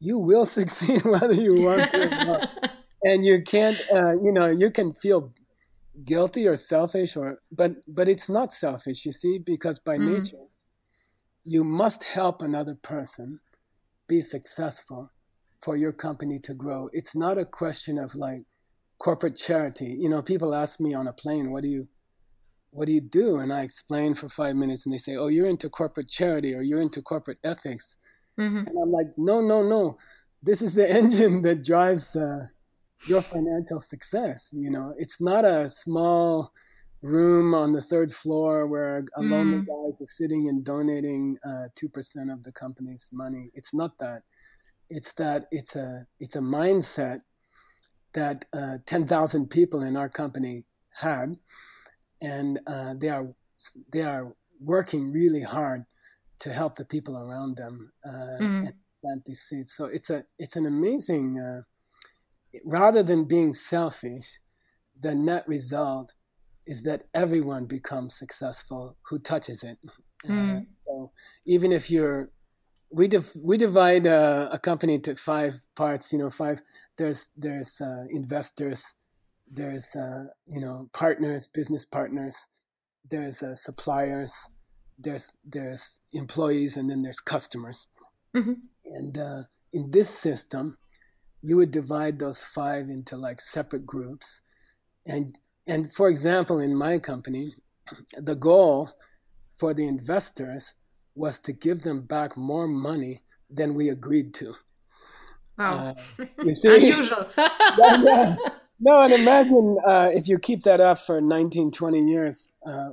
[0.00, 2.50] you will succeed whether you want to or not.
[3.02, 5.32] and you can't, uh, you know, you can feel
[6.04, 10.12] guilty or selfish, or but but it's not selfish, you see, because by mm.
[10.12, 10.44] nature,
[11.44, 13.38] you must help another person
[14.08, 15.10] be successful
[15.62, 16.88] for your company to grow.
[16.92, 18.42] It's not a question of like
[18.98, 19.96] corporate charity.
[19.98, 21.88] You know, people ask me on a plane, "What do you?"
[22.72, 23.38] what do you do?
[23.38, 26.62] And I explain for five minutes, and they say, oh, you're into corporate charity or
[26.62, 27.98] you're into corporate ethics.
[28.40, 28.66] Mm-hmm.
[28.66, 29.98] And I'm like, no, no, no.
[30.42, 32.46] This is the engine that drives uh,
[33.06, 34.48] your financial success.
[34.52, 36.50] You know, it's not a small
[37.02, 39.30] room on the third floor where a mm.
[39.30, 43.50] lonely guy is sitting and donating uh, two uh, percent of the company's money.
[43.54, 44.22] It's not that.
[44.88, 47.20] It's that it's a it's a mindset
[48.14, 51.30] that uh, ten thousand people in our company had,
[52.20, 53.34] and uh, they are
[53.92, 55.80] they are working really hard
[56.38, 58.66] to help the people around them uh, mm.
[58.66, 59.72] and plant these seeds.
[59.72, 61.38] So it's a it's an amazing.
[61.38, 61.62] Uh,
[62.66, 64.38] rather than being selfish,
[65.00, 66.12] the net result
[66.66, 69.78] is that everyone becomes successful who touches it.
[70.28, 70.66] Mm.
[70.86, 71.10] so
[71.44, 72.30] even if you're
[72.92, 76.12] we div- we divide uh, a company into five parts.
[76.12, 76.60] You know, five.
[76.98, 78.94] There's there's uh, investors,
[79.50, 82.36] there's uh, you know partners, business partners,
[83.10, 84.34] there's uh, suppliers,
[84.98, 87.86] there's there's employees, and then there's customers.
[88.36, 88.52] Mm-hmm.
[88.84, 90.78] And uh, in this system,
[91.40, 94.40] you would divide those five into like separate groups,
[95.06, 97.52] and and for example, in my company,
[98.16, 98.90] the goal
[99.58, 100.74] for the investors
[101.14, 104.54] was to give them back more money than we agreed to.
[105.58, 105.94] Wow.
[106.18, 107.28] Uh, Unusual.
[107.36, 108.36] yeah, yeah.
[108.80, 112.90] No, and imagine uh, if you keep that up for 19, 20 years, uh,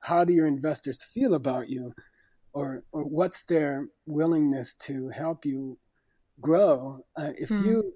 [0.00, 1.92] how do your investors feel about you?
[2.52, 5.78] Or, or what's their willingness to help you
[6.40, 6.98] grow?
[7.16, 7.92] Uh, if mm you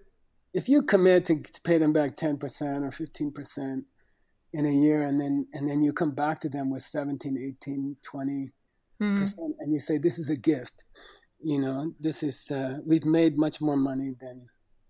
[0.54, 2.36] if you commit to pay them back 10%
[2.84, 3.84] or 15%
[4.54, 7.96] in a year and then and then you come back to them with 17 18
[8.02, 8.52] 20
[9.02, 9.18] mm.
[9.18, 10.84] percent and you say this is a gift
[11.44, 14.48] you know, this is uh, we've made much more money than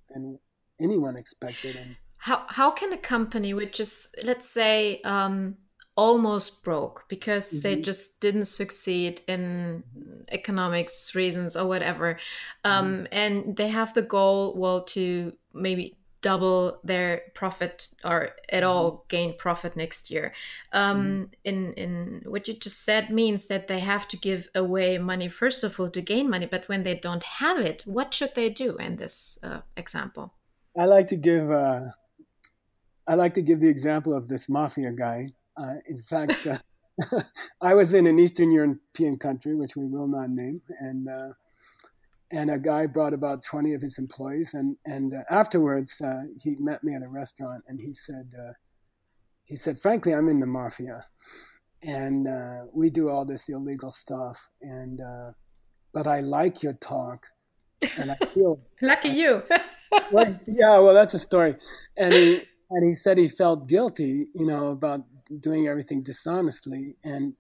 [0.09, 0.39] than
[0.81, 1.75] anyone expected.
[1.77, 5.57] And how how can a company which is let's say um,
[5.97, 7.63] almost broke because mm-hmm.
[7.63, 9.83] they just didn't succeed in
[10.31, 12.19] economics reasons or whatever,
[12.63, 13.05] um, mm-hmm.
[13.11, 18.67] and they have the goal well to maybe double their profit or at mm-hmm.
[18.67, 20.33] all gain profit next year.
[20.73, 21.29] Um, mm.
[21.45, 25.63] In in what you just said means that they have to give away money first
[25.65, 28.77] of all to gain money, but when they don't have it, what should they do
[28.77, 30.33] in this uh, example?
[30.77, 31.81] I like to give uh,
[33.07, 35.35] I like to give the example of this mafia guy.
[35.57, 37.21] Uh, in fact, uh,
[37.61, 41.33] I was in an Eastern European country, which we will not name, and uh,
[42.33, 46.57] and a guy brought about 20 of his employees and and uh, afterwards uh, he
[46.59, 48.53] met me at a restaurant and he said uh,
[49.45, 51.05] he said frankly i'm in the mafia
[51.83, 55.31] and uh, we do all this illegal stuff and uh,
[55.93, 57.27] but i like your talk
[57.99, 59.43] and i feel lucky you.
[60.11, 61.55] Well, yeah well that's a story.
[61.97, 65.03] And he and he said he felt guilty you know about
[65.41, 67.37] doing everything dishonestly and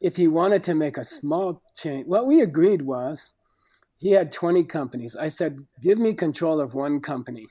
[0.00, 3.30] if he wanted to make a small change what we agreed was
[3.98, 5.16] he had 20 companies.
[5.16, 7.46] I said, give me control of one company.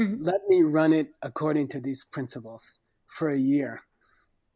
[0.00, 0.22] Mm-hmm.
[0.22, 3.80] Let me run it according to these principles for a year.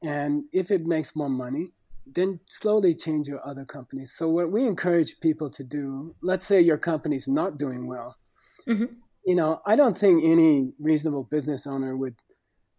[0.03, 1.67] And if it makes more money,
[2.07, 4.13] then slowly change your other companies.
[4.13, 8.17] So what we encourage people to do, let's say your company's not doing well.
[8.67, 8.95] Mm-hmm.
[9.27, 12.17] You know, I don't think any reasonable business owner would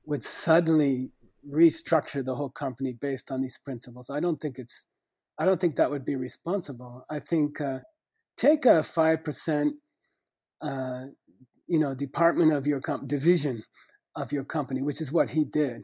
[0.06, 1.12] would suddenly
[1.47, 4.10] restructure the whole company based on these principles.
[4.10, 4.86] I don't think it's
[5.38, 7.06] I don't think that would be responsible.
[7.12, 7.80] I think uh,
[8.40, 9.72] take a 5%
[10.62, 11.04] uh,
[11.68, 13.62] you know department of your division
[14.16, 15.82] of your company which is what he did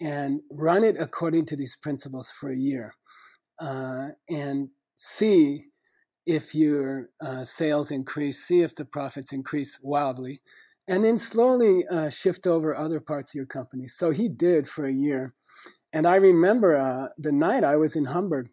[0.00, 2.92] and run it according to these principles for a year
[3.60, 5.64] uh, and see
[6.26, 10.40] if your uh, sales increase see if the profits increase wildly
[10.88, 13.88] and then slowly uh, shift over other parts of your company.
[13.88, 15.32] So he did for a year
[15.92, 18.48] and i remember uh, the night i was in hamburg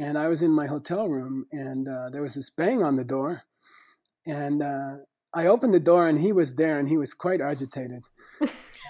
[0.00, 3.04] and I was in my hotel room, and uh, there was this bang on the
[3.04, 3.42] door,
[4.26, 4.92] and uh,
[5.34, 8.00] I opened the door, and he was there, and he was quite agitated.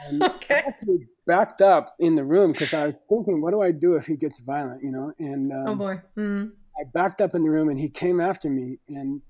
[0.06, 0.54] And okay.
[0.54, 3.96] I actually backed up in the room because I was thinking, what do I do
[3.96, 5.12] if he gets violent, you know?
[5.18, 6.52] And um, oh boy, mm.
[6.78, 9.20] I backed up in the room, and he came after me, and,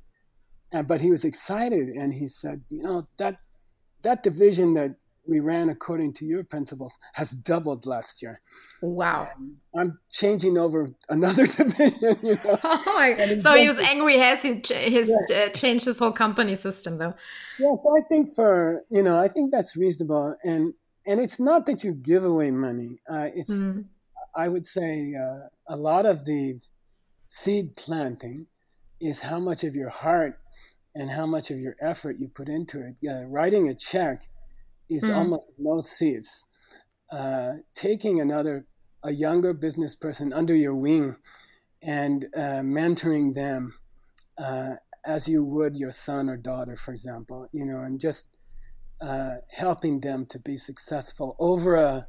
[0.72, 3.36] and but he was excited, and he said, you know that
[4.02, 4.96] that division that
[5.26, 8.40] we ran according to your principles has doubled last year.
[8.82, 9.28] Wow.
[9.38, 12.16] And I'm changing over another division.
[12.22, 12.58] You know?
[12.64, 14.18] oh so he was angry.
[14.18, 15.36] Has he his, yeah.
[15.36, 17.14] uh, changed his whole company system though?
[17.58, 17.74] Yeah.
[17.82, 20.36] So I think for, you know, I think that's reasonable.
[20.44, 20.74] And,
[21.06, 22.98] and it's not that you give away money.
[23.08, 23.84] Uh, it's, mm.
[24.34, 26.60] I would say uh, a lot of the
[27.26, 28.46] seed planting
[29.00, 30.38] is how much of your heart
[30.94, 32.96] and how much of your effort you put into it.
[33.00, 34.22] Yeah, writing a check
[34.90, 35.16] is mm.
[35.16, 36.44] almost no seats.
[37.12, 38.66] Uh, taking another,
[39.02, 41.16] a younger business person under your wing
[41.82, 43.72] and uh, mentoring them
[44.38, 44.74] uh,
[45.04, 48.26] as you would your son or daughter, for example, you know, and just
[49.00, 52.06] uh, helping them to be successful over a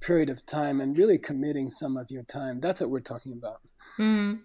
[0.00, 2.60] period of time and really committing some of your time.
[2.60, 3.60] That's what we're talking about.
[3.98, 4.40] Mm.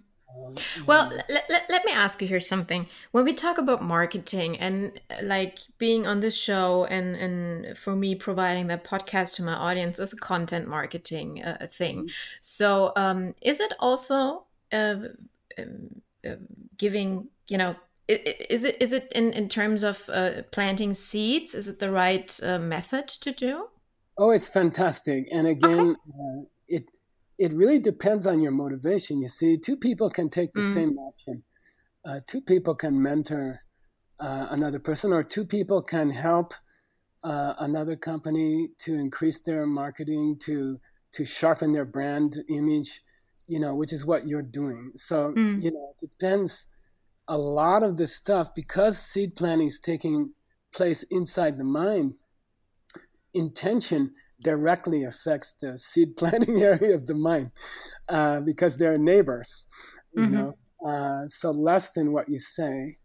[0.85, 2.87] Well, let, let, let, me ask you here something.
[3.11, 8.13] When we talk about marketing and like being on this show and, and for me
[8.15, 11.99] providing that podcast to my audience is a content marketing uh, thing.
[11.99, 12.07] Mm-hmm.
[12.41, 14.95] So um, is it also uh,
[15.57, 16.35] uh,
[16.77, 17.75] giving, you know,
[18.07, 21.53] is it is it in, in terms of uh, planting seeds?
[21.53, 23.67] Is it the right uh, method to do?
[24.17, 25.27] Oh, it's fantastic.
[25.31, 25.91] And again, okay.
[25.91, 26.85] Uh, it
[27.37, 29.21] it really depends on your motivation.
[29.21, 30.73] You see, two people can take the mm.
[30.73, 31.43] same action.
[32.05, 33.61] Uh, two people can mentor
[34.19, 36.53] uh, another person, or two people can help
[37.23, 40.79] uh, another company to increase their marketing, to
[41.13, 43.01] to sharpen their brand image.
[43.47, 44.91] You know, which is what you're doing.
[44.95, 45.61] So mm.
[45.61, 46.67] you know, it depends.
[47.29, 50.31] A lot of this stuff because seed planting is taking
[50.73, 52.15] place inside the mind.
[53.33, 57.51] Intention directly affects the seed planting area of the mind
[58.09, 59.65] uh, because they're neighbors,
[60.13, 60.33] you mm-hmm.
[60.33, 60.53] know.
[60.85, 62.95] Uh, so less than what you say,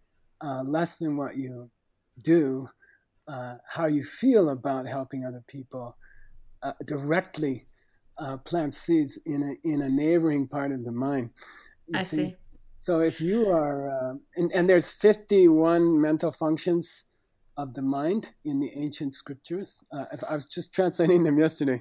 [0.42, 1.70] uh, less than what you
[2.22, 2.66] do,
[3.28, 5.96] uh, how you feel about helping other people
[6.62, 7.66] uh, directly
[8.18, 11.30] uh, plant seeds in a in a neighboring part of the mind.
[11.94, 12.16] I see?
[12.16, 12.36] see.
[12.82, 17.04] So if you are, and, and there's 51 mental functions
[17.62, 19.78] of the mind in the ancient scriptures.
[19.92, 21.80] Uh, I was just translating them yesterday,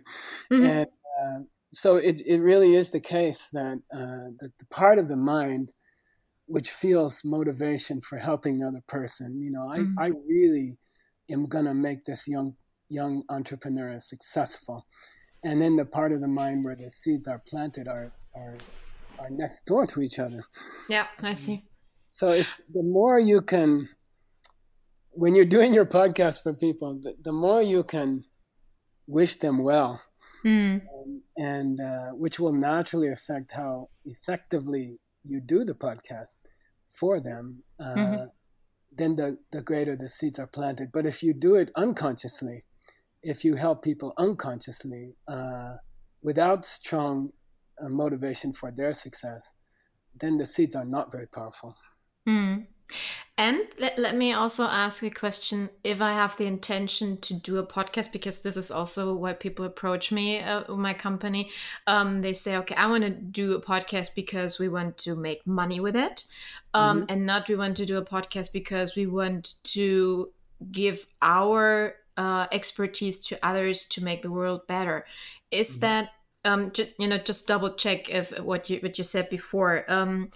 [0.52, 0.66] mm-hmm.
[0.66, 1.40] and uh,
[1.74, 5.72] so it it really is the case that uh, that the part of the mind
[6.48, 9.40] which feels motivation for helping another person.
[9.42, 9.94] You know, I, mm.
[9.98, 10.78] I really
[11.32, 12.56] am gonna make this young
[12.90, 14.86] young entrepreneur successful.
[15.44, 18.58] And then the part of the mind where the seeds are planted are are
[19.18, 20.44] are next door to each other.
[20.90, 21.64] Yeah, I see.
[22.10, 23.88] So if the more you can
[25.12, 28.24] when you're doing your podcast for people, the, the more you can
[29.08, 30.02] wish them well,
[30.46, 30.82] mm.
[30.82, 36.38] and, and uh, which will naturally affect how effectively you do the podcast
[36.90, 38.24] for them, uh, mm-hmm.
[38.92, 40.90] then the, the greater the seeds are planted.
[40.92, 42.64] But if you do it unconsciously,
[43.22, 45.76] if you help people unconsciously, uh,
[46.24, 47.32] without strong
[47.82, 49.56] uh, motivation for their success,
[50.20, 51.76] then the seeds are not very powerful.
[52.28, 52.68] Mm.
[53.38, 57.58] And let, let me also ask a question if I have the intention to do
[57.58, 61.50] a podcast, because this is also why people approach me, uh, my company.
[61.88, 65.48] Um, they say, okay, I want to do a podcast because we want to make
[65.48, 66.26] money with it.
[66.74, 67.06] Um, mm-hmm.
[67.10, 70.32] And not we want to do a podcast because we want to
[70.72, 75.06] give our uh, expertise to others to make the world better.
[75.50, 75.82] Is mm-hmm.
[75.82, 76.10] that,
[76.46, 79.86] um, ju- you know, just double check if what you, what you said before.
[79.88, 80.30] Um,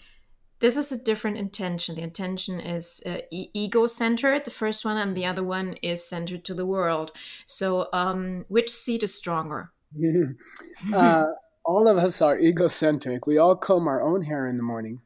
[0.59, 1.95] this is a different intention.
[1.95, 6.03] The intention is uh, e- ego centered, the first one, and the other one is
[6.03, 7.11] centered to the world.
[7.45, 9.71] So, um, which seed is stronger?
[10.93, 11.25] uh,
[11.65, 13.27] all of us are egocentric.
[13.27, 15.01] We all comb our own hair in the morning.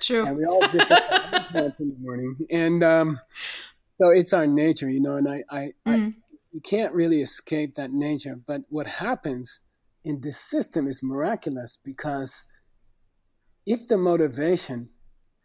[0.00, 0.24] True.
[0.24, 2.36] And we all zip up in the morning.
[2.50, 3.18] And um,
[3.96, 6.08] so it's our nature, you know, and I, I, mm.
[6.08, 6.14] I,
[6.52, 8.40] you can't really escape that nature.
[8.46, 9.62] But what happens
[10.04, 12.44] in this system is miraculous because
[13.68, 14.88] if the motivation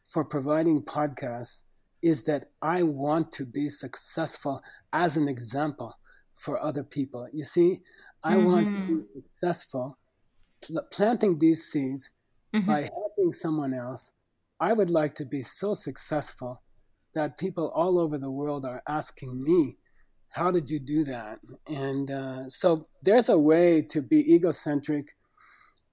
[0.05, 1.63] for providing podcasts
[2.01, 4.61] is that I want to be successful
[4.93, 5.93] as an example
[6.34, 7.28] for other people.
[7.34, 7.80] You see,
[8.24, 8.45] I mm-hmm.
[8.45, 8.99] want to be mm-hmm.
[9.13, 9.97] successful
[10.61, 12.11] pl- planting these seeds
[12.55, 12.65] mm-hmm.
[12.65, 14.13] by helping someone else.
[14.57, 16.61] I would like to be so successful
[17.15, 19.78] that people all over the world are asking me,
[20.30, 21.39] How did you do that?
[21.67, 25.07] And uh, so there's a way to be egocentric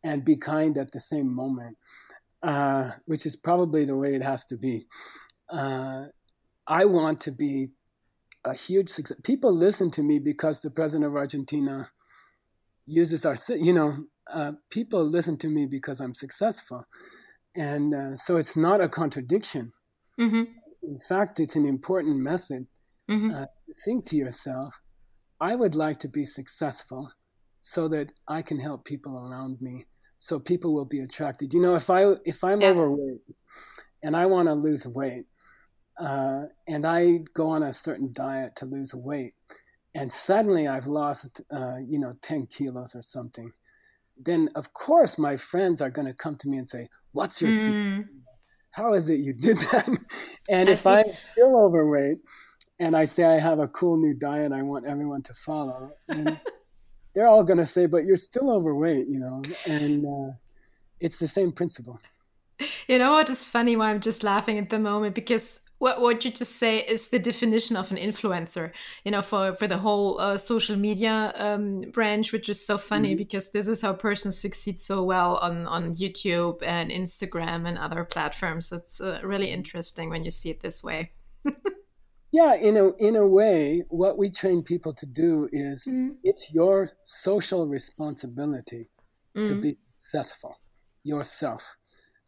[0.05, 1.77] and be kind at the same moment
[2.43, 4.87] uh, which is probably the way it has to be.
[5.51, 6.05] Uh,
[6.67, 7.69] I want to be
[8.45, 9.19] a huge success.
[9.25, 11.91] People listen to me because the president of Argentina
[12.87, 13.95] uses our, you know,
[14.33, 16.85] uh, people listen to me because I'm successful.
[17.57, 19.73] And uh, so it's not a contradiction.
[20.19, 20.45] Mm-hmm.
[20.83, 22.67] In fact, it's an important method.
[23.11, 23.31] Mm-hmm.
[23.35, 23.47] Uh,
[23.85, 24.73] think to yourself,
[25.41, 27.11] I would like to be successful
[27.61, 29.85] so that I can help people around me
[30.21, 31.55] so people will be attracted.
[31.55, 32.69] You know, if I if I'm yeah.
[32.69, 33.23] overweight
[34.03, 35.25] and I want to lose weight,
[35.99, 39.33] uh, and I go on a certain diet to lose weight,
[39.95, 43.51] and suddenly I've lost, uh, you know, ten kilos or something,
[44.23, 47.51] then of course my friends are going to come to me and say, "What's your
[47.51, 48.05] mm.
[48.73, 49.89] How is it you did that?"
[50.51, 50.91] and I if see.
[50.91, 52.19] I'm still overweight,
[52.79, 55.93] and I say I have a cool new diet I want everyone to follow,
[57.15, 60.33] they're all going to say, but you're still overweight, you know, and uh,
[61.01, 62.01] it's the same principle.
[62.89, 63.77] You know what is funny?
[63.77, 67.19] Why I'm just laughing at the moment because what what you just say is the
[67.19, 68.73] definition of an influencer.
[69.05, 73.11] You know, for for the whole uh, social media um, branch, which is so funny
[73.11, 73.17] mm-hmm.
[73.17, 78.05] because this is how persons succeed so well on on YouTube and Instagram and other
[78.05, 78.73] platforms.
[78.73, 81.13] It's uh, really interesting when you see it this way.
[82.33, 86.11] Yeah, in a in a way, what we train people to do is mm.
[86.23, 88.91] it's your social responsibility
[89.37, 89.45] mm.
[89.47, 90.57] to be successful
[91.03, 91.77] yourself,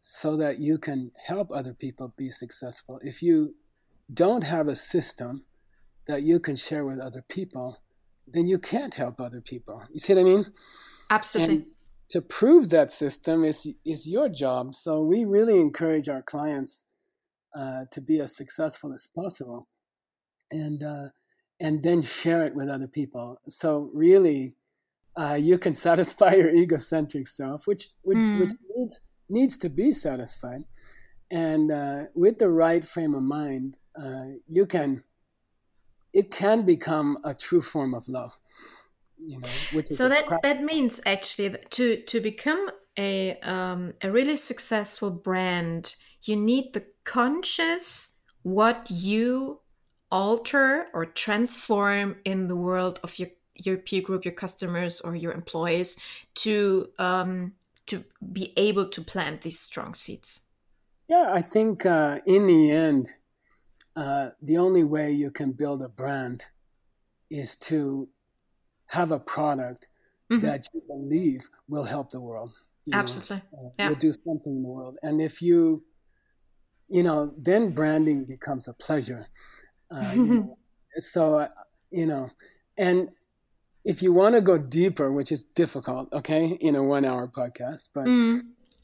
[0.01, 2.99] so that you can help other people be successful.
[3.01, 3.55] If you
[4.13, 5.45] don't have a system
[6.07, 7.77] that you can share with other people,
[8.27, 9.83] then you can't help other people.
[9.91, 10.45] You see what I mean?
[11.09, 11.55] Absolutely.
[11.55, 11.65] And
[12.09, 14.75] to prove that system is is your job.
[14.75, 16.83] So we really encourage our clients
[17.55, 19.67] uh, to be as successful as possible
[20.53, 21.09] and uh,
[21.59, 23.39] and then share it with other people.
[23.47, 24.55] So really,
[25.15, 28.39] uh, you can satisfy your egocentric self, which which, mm.
[28.39, 30.61] which needs needs to be satisfied,
[31.31, 35.03] and uh, with the right frame of mind, uh, you can.
[36.13, 38.37] It can become a true form of love.
[39.17, 44.37] You know, so that that means actually that to to become a um, a really
[44.37, 49.61] successful brand, you need the conscious what you
[50.13, 55.33] alter or transform in the world of your your peer group, your customers, or your
[55.33, 55.99] employees
[56.35, 57.53] to um,
[57.87, 60.41] to be able to plant these strong seeds?
[61.09, 63.09] Yeah, I think uh, in the end,
[63.95, 66.45] uh, the only way you can build a brand
[67.29, 68.07] is to
[68.87, 69.87] have a product
[70.31, 70.45] mm-hmm.
[70.45, 72.51] that you believe will help the world.
[72.91, 73.89] Absolutely, know, uh, yeah.
[73.89, 74.97] will do something in the world.
[75.01, 75.83] And if you
[76.93, 79.25] you know, then branding becomes a pleasure.
[79.93, 80.43] Uh,
[80.95, 81.47] so, uh,
[81.91, 82.29] you know,
[82.77, 83.09] and
[83.85, 87.89] if you want to go deeper, which is difficult, okay, in a one hour podcast,
[87.93, 88.39] but mm.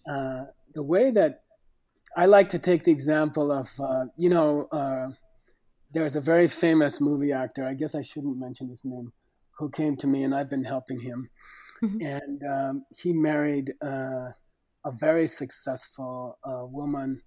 [0.08, 1.44] uh, the way that
[2.16, 5.08] I like to take the example of, uh, you know, uh,
[5.94, 9.12] there's a very famous movie actor, I guess I shouldn't mention his name,
[9.58, 11.30] who came to me and I've been helping him.
[11.82, 12.06] Mm-hmm.
[12.06, 14.30] And um, he married uh,
[14.86, 17.22] a very successful uh, woman,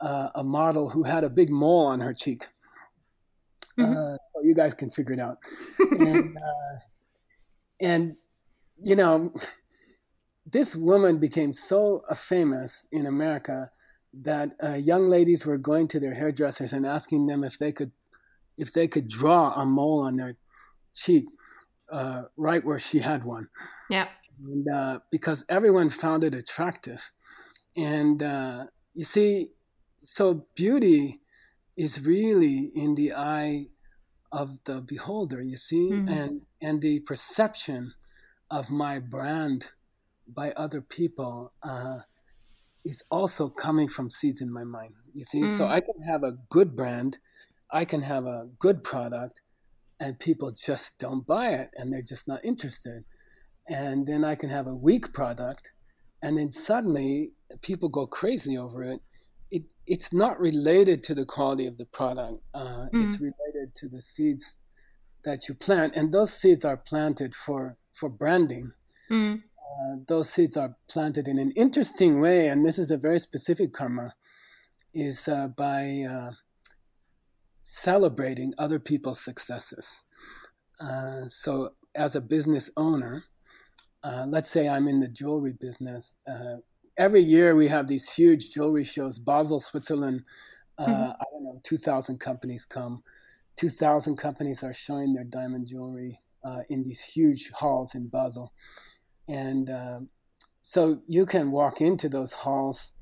[0.00, 2.48] uh, a model who had a big mole on her cheek.
[3.78, 3.92] Mm-hmm.
[3.92, 5.38] so you guys can figure it out.
[5.98, 6.36] and,
[7.80, 8.16] and
[8.78, 9.32] you know,
[10.46, 13.70] this woman became so famous in America
[14.12, 17.92] that uh, young ladies were going to their hairdressers and asking them if they could
[18.58, 20.36] if they could draw a mole on their
[20.94, 21.24] cheek
[21.90, 23.48] uh, right where she had one.
[23.88, 24.08] Yeah.
[24.44, 27.10] And, uh, because everyone found it attractive,
[27.76, 29.48] and uh, you see,
[30.04, 31.21] so beauty
[31.76, 33.66] is really in the eye
[34.30, 36.08] of the beholder, you see, mm-hmm.
[36.08, 37.92] and and the perception
[38.50, 39.66] of my brand
[40.26, 41.98] by other people uh,
[42.84, 44.94] is also coming from seeds in my mind.
[45.12, 45.56] You see, mm-hmm.
[45.56, 47.18] so I can have a good brand,
[47.70, 49.40] I can have a good product,
[50.00, 53.04] and people just don't buy it, and they're just not interested.
[53.68, 55.72] And then I can have a weak product,
[56.22, 59.00] and then suddenly people go crazy over it it,
[59.86, 62.42] it's not related to the quality of the product.
[62.54, 63.04] Uh, mm.
[63.04, 64.58] It's related to the seeds
[65.24, 68.72] that you plant, and those seeds are planted for for branding.
[69.10, 69.42] Mm.
[69.42, 73.72] Uh, those seeds are planted in an interesting way, and this is a very specific
[73.72, 74.12] karma,
[74.92, 76.30] is uh, by uh,
[77.62, 80.04] celebrating other people's successes.
[80.80, 83.22] Uh, so, as a business owner,
[84.02, 86.16] uh, let's say I'm in the jewelry business
[86.96, 89.18] every year we have these huge jewelry shows.
[89.18, 90.24] Basel, Switzerland.
[90.78, 91.10] Uh, mm-hmm.
[91.10, 93.02] I don't know, two thousand companies come.
[93.56, 98.52] Two thousand companies are showing their diamond jewelry uh, in these huge halls in Basel,
[99.28, 100.00] and uh,
[100.62, 102.92] so you can walk into those halls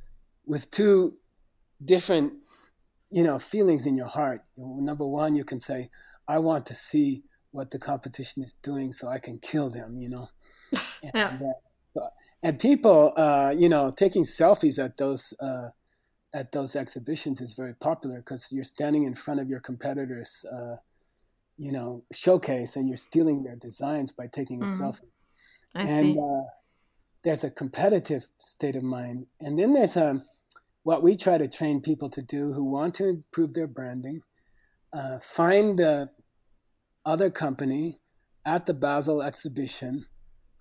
[0.47, 1.17] with two
[1.85, 2.35] different,
[3.11, 4.43] you know, feelings in your heart.
[4.57, 5.91] Number one, you can say,
[6.27, 7.23] "I want to see
[7.53, 10.29] what the competition is doing, so I can kill them," you know.
[11.03, 11.39] And, yeah.
[11.91, 12.09] So
[12.43, 15.71] and people, uh, you know, taking selfies at those uh,
[16.33, 20.77] at those exhibitions is very popular because you're standing in front of your competitors, uh,
[21.57, 24.83] you know, showcase, and you're stealing their designs by taking a mm-hmm.
[24.83, 25.11] selfie.
[25.75, 26.45] I and uh,
[27.25, 30.25] there's a competitive state of mind, and then there's a um,
[30.83, 34.23] what we try to train people to do who want to improve their branding.
[34.93, 36.11] Uh, find the
[37.05, 38.01] other company
[38.47, 40.07] at the Basel exhibition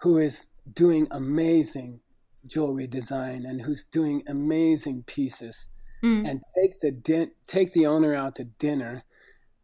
[0.02, 2.02] who is doing amazing
[2.46, 5.68] jewelry design and who's doing amazing pieces
[6.04, 6.28] mm.
[6.28, 9.04] and take the din- take the owner out to dinner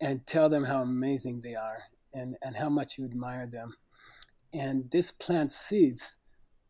[0.01, 1.79] and tell them how amazing they are
[2.13, 3.75] and, and how much you admire them
[4.53, 6.17] and this plants seeds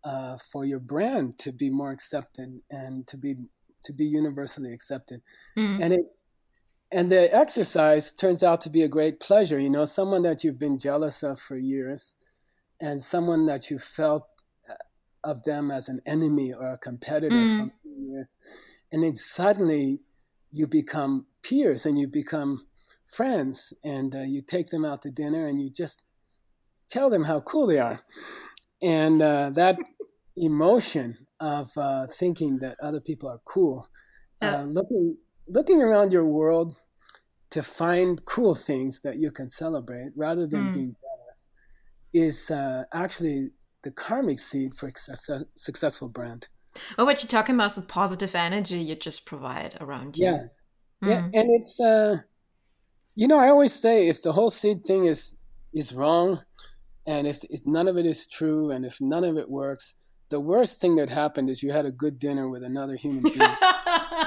[0.04, 3.36] uh, for your brand to be more accepted and to be
[3.84, 5.22] to be universally accepted
[5.58, 5.82] mm.
[5.82, 6.06] and it
[6.92, 10.60] and the exercise turns out to be a great pleasure you know someone that you've
[10.60, 12.16] been jealous of for years
[12.80, 14.28] and someone that you felt
[14.70, 14.74] uh,
[15.24, 17.58] of them as an enemy or a competitor mm.
[17.58, 18.38] from years,
[18.92, 20.02] and then suddenly
[20.52, 22.68] you become peers and you become
[23.08, 26.02] friends, and uh, you take them out to dinner and you just
[26.90, 28.02] tell them how cool they are,
[28.82, 29.78] and uh, that
[30.38, 33.88] emotion of uh, thinking that other people are cool,
[34.42, 35.18] uh, looking
[35.48, 36.76] looking around your world
[37.52, 40.74] to find cool things that you can celebrate rather than mm.
[40.74, 40.96] being
[42.16, 43.50] is uh, actually
[43.84, 46.48] the karmic seed for a successful brand.
[46.98, 50.26] Well, what you're talking about is the positive energy you just provide around you.
[50.26, 50.38] Yeah,
[51.04, 51.10] mm.
[51.10, 52.18] yeah, and it's uh,
[53.16, 55.36] you know I always say if the whole seed thing is
[55.74, 56.42] is wrong,
[57.06, 59.96] and if, if none of it is true, and if none of it works,
[60.30, 63.56] the worst thing that happened is you had a good dinner with another human being.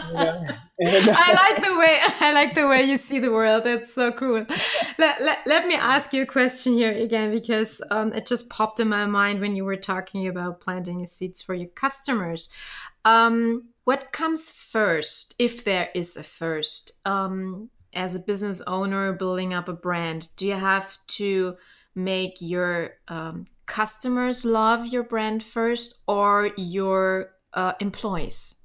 [0.79, 3.65] and, uh, I like the way I like the way you see the world.
[3.65, 4.47] That's so cool.
[4.99, 8.81] let, let, let me ask you a question here again because um, it just popped
[8.81, 12.49] in my mind when you were talking about planting seeds for your customers.
[13.05, 16.93] Um, what comes first, if there is a first?
[17.05, 21.57] Um, as a business owner building up a brand, do you have to
[21.95, 28.57] make your um, customers love your brand first or your uh, employees?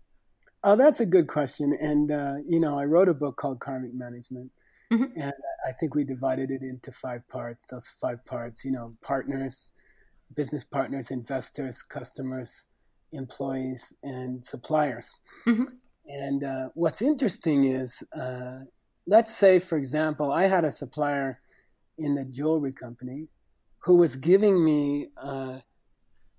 [0.64, 1.76] Oh, that's a good question.
[1.80, 4.52] And, uh, you know, I wrote a book called Karmic Management.
[4.92, 5.20] Mm-hmm.
[5.20, 5.34] And
[5.68, 7.66] I think we divided it into five parts.
[7.66, 9.72] Those five parts, you know, partners,
[10.36, 12.66] business partners, investors, customers,
[13.12, 15.16] employees, and suppliers.
[15.46, 15.64] Mm-hmm.
[16.06, 18.60] And uh, what's interesting is, uh,
[19.08, 21.40] let's say, for example, I had a supplier
[21.98, 23.30] in the jewelry company
[23.80, 25.60] who was giving me uh,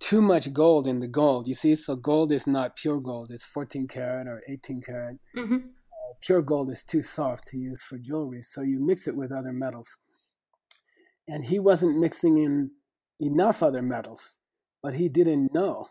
[0.05, 1.49] too much gold in the gold.
[1.49, 5.15] You see, so gold is not pure gold; it's 14 karat or 18 karat.
[5.35, 5.55] Mm-hmm.
[5.55, 9.33] Uh, pure gold is too soft to use for jewelry, so you mix it with
[9.33, 9.99] other metals.
[11.27, 12.73] And he wasn't mixing in
[13.19, 14.37] enough other metals,
[14.83, 15.89] but he didn't know.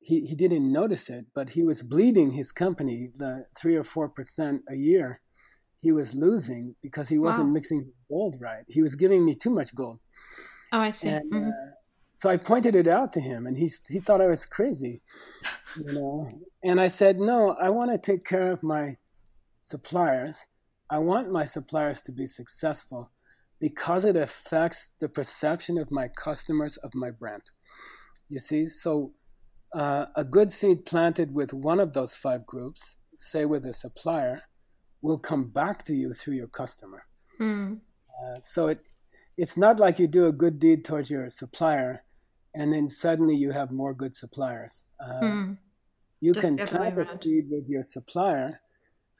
[0.00, 4.08] He, he didn't notice it, but he was bleeding his company the three or four
[4.08, 5.20] percent a year.
[5.78, 7.54] He was losing because he wasn't wow.
[7.54, 8.64] mixing gold right.
[8.66, 10.00] He was giving me too much gold.
[10.72, 11.08] Oh, I see.
[11.08, 11.48] And, mm-hmm.
[11.48, 11.75] uh,
[12.18, 15.02] so I pointed it out to him, and he he thought I was crazy,
[15.76, 16.28] you know.
[16.64, 18.92] And I said, no, I want to take care of my
[19.62, 20.46] suppliers.
[20.88, 23.10] I want my suppliers to be successful
[23.60, 27.42] because it affects the perception of my customers of my brand.
[28.28, 29.12] You see, so
[29.74, 34.40] uh, a good seed planted with one of those five groups, say with a supplier,
[35.02, 37.02] will come back to you through your customer.
[37.38, 37.80] Mm.
[38.22, 38.80] Uh, so it
[39.38, 42.00] it's not like you do a good deed towards your supplier
[42.56, 44.86] and then suddenly you have more good suppliers.
[45.00, 45.58] Uh, mm.
[46.20, 48.60] You Just can plant a seed with your supplier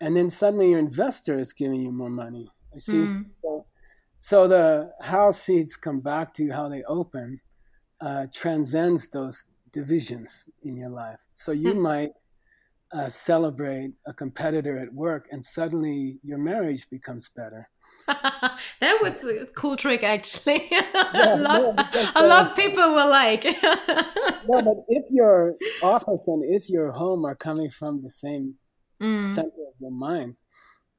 [0.01, 2.51] and then suddenly your investor is giving you more money.
[2.75, 2.93] You see?
[2.93, 3.25] Mm.
[3.43, 3.67] So,
[4.19, 7.41] so, the how seeds come back to you, how they open,
[8.01, 11.21] uh, transcends those divisions in your life.
[11.33, 11.83] So you hmm.
[11.83, 12.11] might
[12.93, 17.69] uh, celebrate a competitor at work, and suddenly your marriage becomes better.
[18.81, 20.69] that was a cool trick, actually.
[20.71, 23.45] Yeah, a, lot, no, because, a uh, lot of people will like.
[23.45, 28.57] no, but if your office and if your home are coming from the same
[29.01, 29.27] mm.
[29.27, 30.37] center of your mind,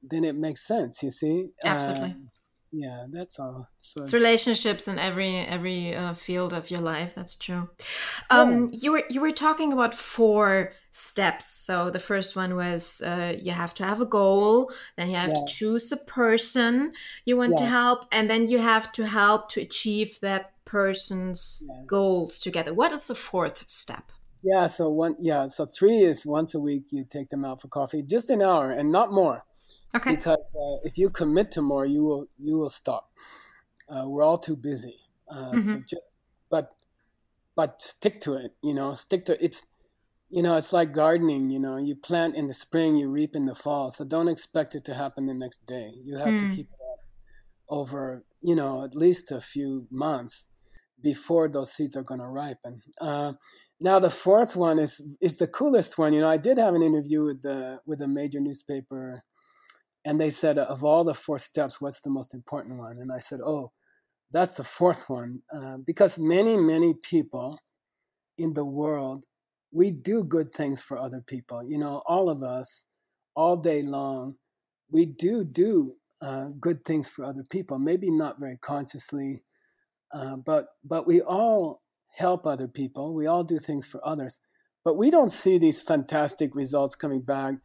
[0.01, 1.03] then it makes sense.
[1.03, 2.11] You see, absolutely.
[2.11, 2.29] Um,
[2.71, 3.67] yeah that's all.
[3.79, 7.69] So it's relationships in every every uh, field of your life that's true.
[8.29, 8.79] Um yeah.
[8.81, 11.45] you were you were talking about four steps.
[11.45, 15.29] So the first one was uh, you have to have a goal then you have
[15.29, 15.39] yeah.
[15.39, 16.93] to choose a person
[17.25, 17.59] you want yeah.
[17.59, 22.73] to help and then you have to help to achieve that person's goals together.
[22.73, 24.11] What is the fourth step?
[24.43, 27.69] Yeah so one yeah so three is once a week you take them out for
[27.69, 29.43] coffee just an hour and not more
[29.95, 30.15] Okay.
[30.15, 33.09] Because uh, if you commit to more, you will you will stop.
[33.89, 34.97] Uh, we're all too busy.
[35.29, 35.59] Uh, mm-hmm.
[35.59, 36.11] So just
[36.49, 36.71] but
[37.55, 38.51] but stick to it.
[38.61, 39.41] You know, stick to it.
[39.41, 39.63] it's.
[40.29, 41.49] You know, it's like gardening.
[41.49, 43.91] You know, you plant in the spring, you reap in the fall.
[43.91, 45.91] So don't expect it to happen the next day.
[46.03, 46.39] You have mm.
[46.39, 46.99] to keep it up
[47.69, 50.49] over you know at least a few months
[51.01, 52.81] before those seeds are going to ripen.
[52.99, 53.33] Uh,
[53.79, 56.13] now the fourth one is is the coolest one.
[56.13, 59.23] You know, I did have an interview with the with a major newspaper
[60.07, 62.97] and they said, of all the four steps, what's the most important one?
[62.97, 63.73] And I said, oh,
[64.31, 65.41] that's the fourth one.
[65.53, 67.59] Uh, because many, many people
[68.37, 69.25] in the world,
[69.73, 71.61] we do good things for other people.
[71.61, 72.85] You know, all of us,
[73.35, 74.35] all day long,
[74.89, 77.77] we do do uh, good things for other people.
[77.77, 79.43] Maybe not very consciously,
[80.13, 81.81] uh, but but we all
[82.17, 83.13] help other people.
[83.13, 84.39] We all do things for others,
[84.85, 87.55] but we don't see these fantastic results coming back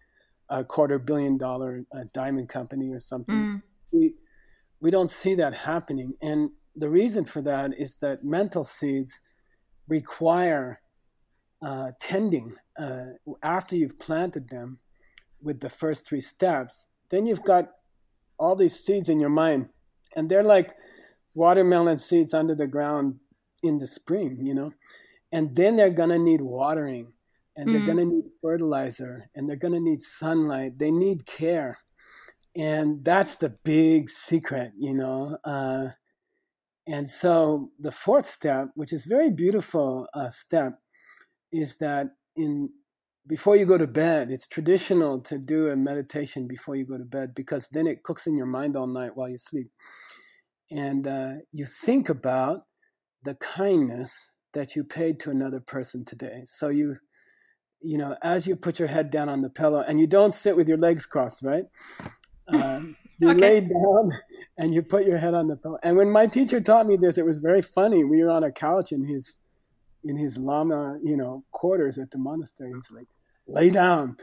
[0.53, 3.37] a quarter billion dollar uh, diamond company or something.
[3.37, 3.63] Mm.
[3.91, 4.15] We
[4.81, 9.21] we don't see that happening, and the reason for that is that mental seeds
[9.89, 10.81] require
[11.63, 13.07] uh, tending uh,
[13.43, 14.79] after you've planted them
[15.41, 16.89] with the first three steps.
[17.11, 17.71] Then you've got
[18.39, 19.71] all these seeds in your mind,
[20.15, 20.75] and they're like
[21.35, 23.21] watermelon seeds under the ground
[23.63, 24.73] in the spring, you know,
[25.33, 27.15] and then they're gonna need watering
[27.57, 27.87] and they're mm-hmm.
[27.87, 30.79] going to need fertilizer and they're going to need sunlight.
[30.79, 31.79] They need care.
[32.57, 35.37] And that's the big secret, you know.
[35.45, 35.89] Uh,
[36.87, 40.79] and so the fourth step, which is very beautiful uh, step,
[41.53, 42.71] is that in
[43.29, 47.05] before you go to bed, it's traditional to do a meditation before you go to
[47.05, 49.69] bed because then it cooks in your mind all night while you sleep.
[50.73, 52.63] And uh, you think about
[53.23, 56.43] the kindness that you paid to another person today.
[56.47, 56.97] So you
[57.83, 60.57] you know, as you put your head down on the pillow, and you don't sit
[60.57, 61.65] with your legs crossed, right?
[62.49, 62.81] Uh,
[63.19, 63.41] you okay.
[63.41, 64.11] lay down
[64.59, 65.79] and you put your head on the pillow.
[65.83, 68.05] And when my teacher taught me this, it was very funny.
[68.05, 69.39] We were on a couch in his
[70.05, 72.73] in his lama, you know, quarters at the monastery.
[72.75, 73.07] He's like,
[73.47, 74.17] lay down.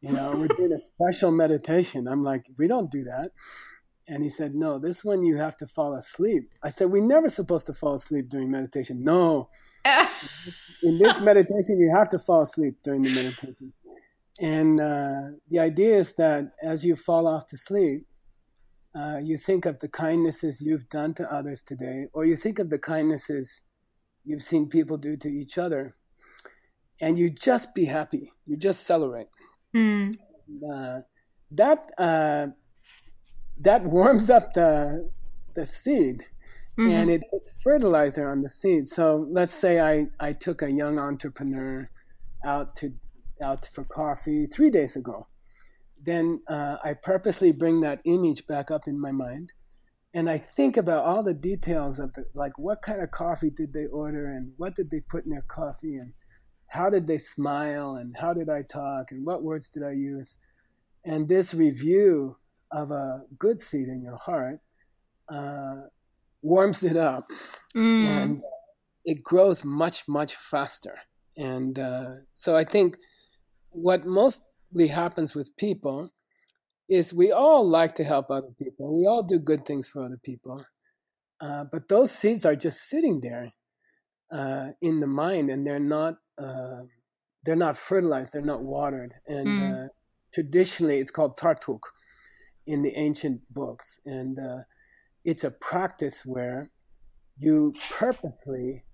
[0.00, 2.06] You know, we're doing a special meditation.
[2.06, 3.30] I'm like, we don't do that.
[4.08, 6.50] And he said, No, this one you have to fall asleep.
[6.62, 9.02] I said, We're never supposed to fall asleep during meditation.
[9.02, 9.48] No.
[10.82, 13.72] In this meditation, you have to fall asleep during the meditation.
[14.40, 18.06] And uh, the idea is that as you fall off to sleep,
[18.94, 22.70] uh, you think of the kindnesses you've done to others today, or you think of
[22.70, 23.64] the kindnesses
[24.24, 25.96] you've seen people do to each other,
[27.00, 28.30] and you just be happy.
[28.44, 29.28] You just celebrate.
[29.74, 30.14] Mm.
[30.72, 31.00] uh,
[31.50, 32.48] that uh,
[33.60, 35.10] that warms up the
[35.54, 36.22] the seed,
[36.78, 36.90] mm-hmm.
[36.90, 38.88] and it puts fertilizer on the seed.
[38.88, 41.90] So let's say I I took a young entrepreneur
[42.44, 42.92] out to
[43.42, 45.26] out for coffee three days ago.
[46.04, 49.52] Then uh, I purposely bring that image back up in my mind,
[50.14, 53.72] and I think about all the details of it, like what kind of coffee did
[53.72, 56.12] they order, and what did they put in their coffee, and
[56.68, 60.38] how did they smile, and how did I talk, and what words did I use,
[61.04, 62.36] and this review
[62.72, 64.58] of a good seed in your heart
[65.28, 65.86] uh,
[66.42, 67.26] warms it up,
[67.76, 68.04] mm.
[68.04, 68.42] and
[69.04, 70.98] it grows much much faster.
[71.36, 72.96] And uh, so I think
[73.70, 76.10] what mostly happens with people
[76.88, 78.96] is we all like to help other people.
[78.96, 80.64] We all do good things for other people.
[81.40, 83.48] Uh, but those seeds are just sitting there
[84.32, 86.82] uh, in the mind, and they're not uh,
[87.44, 88.32] they're not fertilized.
[88.32, 89.14] They're not watered.
[89.26, 89.88] And mm.
[90.32, 91.80] traditionally, it's called tartuk
[92.66, 94.62] in the ancient books, and uh,
[95.24, 96.68] it's a practice where
[97.38, 98.84] you purposely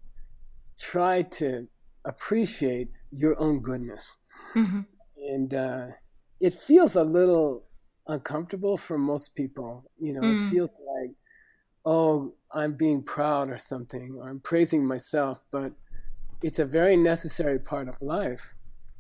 [0.79, 1.69] try to
[2.05, 4.17] appreciate your own goodness.
[4.55, 4.81] Mm-hmm.
[5.17, 5.87] And uh,
[6.41, 7.65] it feels a little
[8.09, 9.85] uncomfortable for most people.
[9.99, 10.35] You know, mm.
[10.35, 11.11] it feels like,
[11.85, 15.41] oh, I'm being proud or something, or I'm praising myself.
[15.53, 15.73] But
[16.43, 18.55] it's a very necessary part of life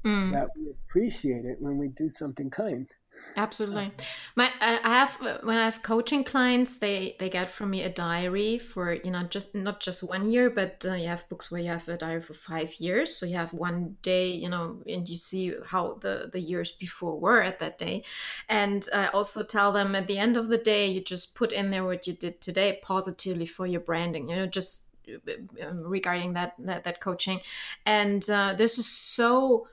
[0.04, 0.30] mm.
[0.30, 2.88] that we appreciate it when we do something kind.
[3.34, 3.90] Absolutely.
[4.36, 8.58] My I have when I have coaching clients, they they get from me a diary
[8.58, 11.68] for you know just not just one year, but uh, you have books where you
[11.68, 13.16] have a diary for five years.
[13.16, 17.18] So you have one day, you know, and you see how the the years before
[17.18, 18.04] were at that day.
[18.50, 21.70] And I also tell them at the end of the day, you just put in
[21.70, 24.28] there what you did today positively for your branding.
[24.28, 24.84] You know, just
[25.62, 27.40] um, regarding that that, that coaching,
[27.86, 29.68] and uh, this is so.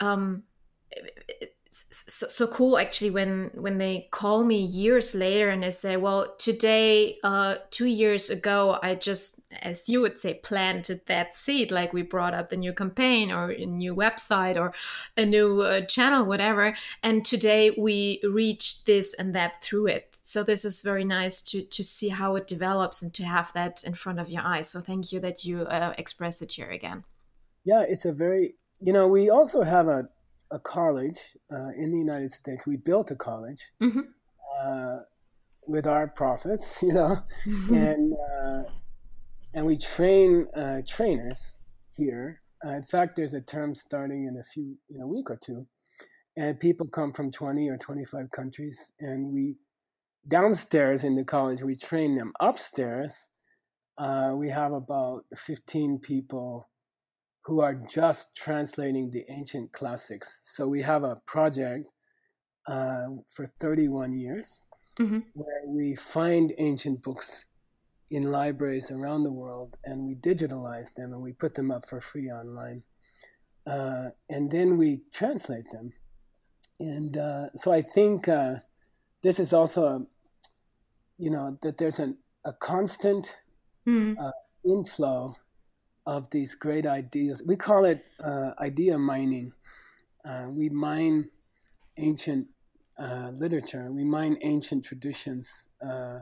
[0.00, 0.42] Um,
[0.90, 1.53] it,
[1.90, 6.32] so, so cool actually when when they call me years later and they say well
[6.38, 11.92] today uh two years ago i just as you would say planted that seed like
[11.92, 14.72] we brought up the new campaign or a new website or
[15.16, 20.14] a new uh, channel whatever and today we reached this and that through it.
[20.22, 23.84] So this is very nice to to see how it develops and to have that
[23.84, 24.68] in front of your eyes.
[24.68, 27.04] So thank you that you uh, express it here again.
[27.64, 30.08] Yeah it's a very you know we also have a
[30.54, 32.66] a college uh, in the United States.
[32.66, 34.00] We built a college mm-hmm.
[34.62, 34.98] uh,
[35.66, 37.74] with our profits, you know, mm-hmm.
[37.74, 38.62] and uh,
[39.52, 41.58] and we train uh, trainers
[41.96, 42.40] here.
[42.64, 45.66] Uh, in fact, there's a term starting in a few in a week or two,
[46.36, 49.56] and people come from 20 or 25 countries, and we
[50.26, 52.32] downstairs in the college we train them.
[52.40, 53.28] Upstairs,
[53.98, 56.68] uh, we have about 15 people
[57.44, 60.40] who are just translating the ancient classics.
[60.44, 61.88] So we have a project
[62.66, 64.60] uh, for 31 years
[64.98, 65.20] mm-hmm.
[65.34, 67.46] where we find ancient books
[68.10, 72.00] in libraries around the world and we digitalize them and we put them up for
[72.00, 72.82] free online.
[73.66, 75.92] Uh, and then we translate them.
[76.80, 78.54] And uh, so I think uh,
[79.22, 80.06] this is also, a,
[81.18, 83.36] you know, that there's an, a constant
[83.86, 84.16] mm.
[84.64, 85.34] inflow
[86.06, 87.42] of these great ideas.
[87.46, 89.52] We call it uh, idea mining.
[90.24, 91.30] Uh, we mine
[91.96, 92.48] ancient
[92.98, 96.20] uh, literature, we mine ancient traditions uh,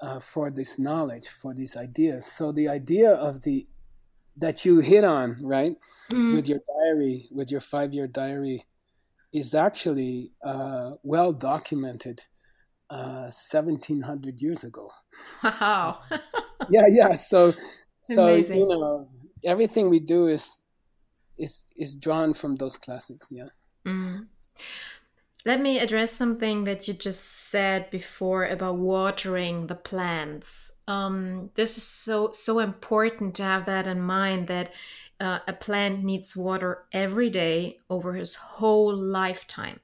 [0.00, 2.26] uh, for this knowledge, for these ideas.
[2.26, 3.66] So the idea of the
[4.36, 5.74] that you hit on, right,
[6.10, 6.36] mm-hmm.
[6.36, 8.64] with your diary, with your five-year diary,
[9.32, 12.22] is actually uh, well documented.
[12.90, 14.90] 1700 years ago.
[15.44, 15.98] Wow.
[16.70, 17.12] yeah, yeah.
[17.12, 17.52] So
[17.98, 18.60] so Amazing.
[18.60, 19.08] you know,
[19.44, 20.64] everything we do is
[21.36, 23.28] is is drawn from those classics.
[23.30, 23.48] Yeah.
[23.86, 24.26] Mm.
[25.44, 30.72] Let me address something that you just said before about watering the plants.
[30.86, 34.72] Um, this is so so important to have that in mind that
[35.20, 39.80] uh, a plant needs water every day over his whole lifetime.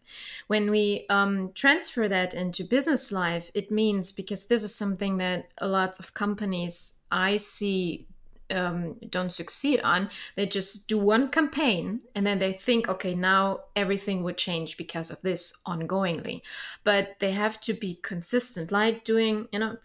[0.47, 5.49] When we um, transfer that into business life, it means because this is something that
[5.59, 8.07] a lot of companies I see
[8.51, 13.61] um, don't succeed on, they just do one campaign and then they think, okay, now
[13.75, 16.43] everything would change because of this ongoingly.
[16.85, 19.77] But they have to be consistent, like doing, you know,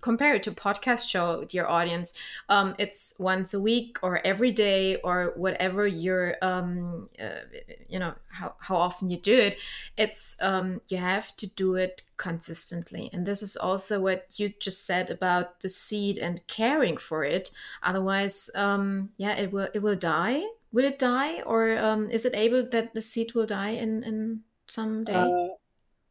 [0.00, 2.14] compare it to podcast show, dear audience.
[2.48, 7.40] Um, it's once a week or every day or whatever your, um, uh,
[7.88, 9.58] you know, how, how often you do it.
[9.96, 13.08] It's, um, you have to do it consistently.
[13.12, 17.50] And this is also what you just said about the seed and caring for it.
[17.82, 20.42] Otherwise, um, yeah, it will it will die.
[20.70, 24.42] Will it die, or um, is it able that the seed will die in in
[24.66, 25.14] someday?
[25.14, 25.54] Uh,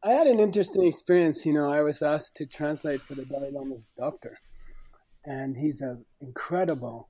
[0.04, 1.44] I had an interesting experience.
[1.44, 4.38] You know, I was asked to translate for the Dalai Lama's doctor,
[5.24, 7.08] and he's an incredible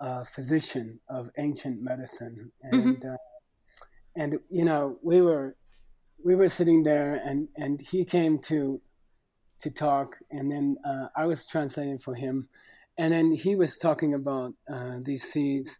[0.00, 3.10] uh, physician of ancient medicine, and mm-hmm.
[3.10, 3.16] uh,
[4.16, 5.56] and you know we were
[6.24, 8.80] we were sitting there, and and he came to
[9.60, 12.48] to talk, and then uh, I was translating for him,
[12.98, 15.78] and then he was talking about uh, these seeds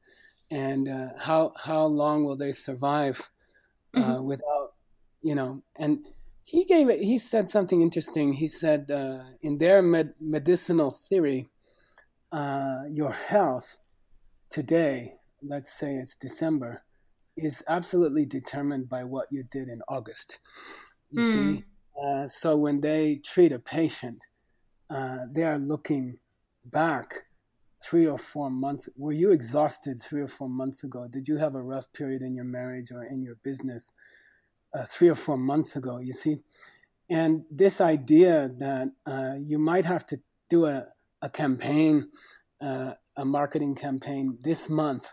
[0.51, 3.31] and uh, how how long will they survive
[3.95, 4.25] uh, mm-hmm.
[4.25, 4.73] without
[5.21, 6.07] you know and
[6.51, 8.33] he gave it he said something interesting.
[8.33, 11.49] He said uh, in their med- medicinal theory
[12.33, 13.79] uh, your health
[14.51, 16.83] today let's say it's december
[17.37, 20.39] is absolutely determined by what you did in august.
[21.11, 21.35] You mm.
[21.35, 21.65] see
[22.03, 24.25] uh, so when they treat a patient
[24.91, 26.19] uh, they are looking
[26.65, 27.25] back
[27.83, 31.07] three or four months were you exhausted three or four months ago?
[31.11, 33.93] Did you have a rough period in your marriage or in your business
[34.75, 36.37] uh, three or four months ago you see
[37.11, 40.19] and this idea that uh, you might have to
[40.51, 40.87] do a,
[41.23, 42.09] a campaign
[42.61, 45.11] uh, a marketing campaign this month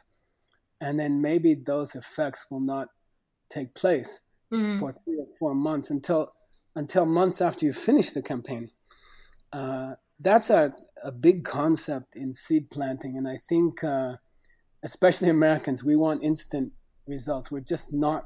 [0.81, 2.89] and then maybe those effects will not
[3.49, 4.79] take place mm-hmm.
[4.79, 6.31] for three or four months until
[6.75, 8.69] until months after you finish the campaign
[9.53, 13.17] uh, that's a, a big concept in seed planting.
[13.17, 14.13] And I think, uh,
[14.83, 16.73] especially Americans, we want instant
[17.07, 17.51] results.
[17.51, 18.25] We're just not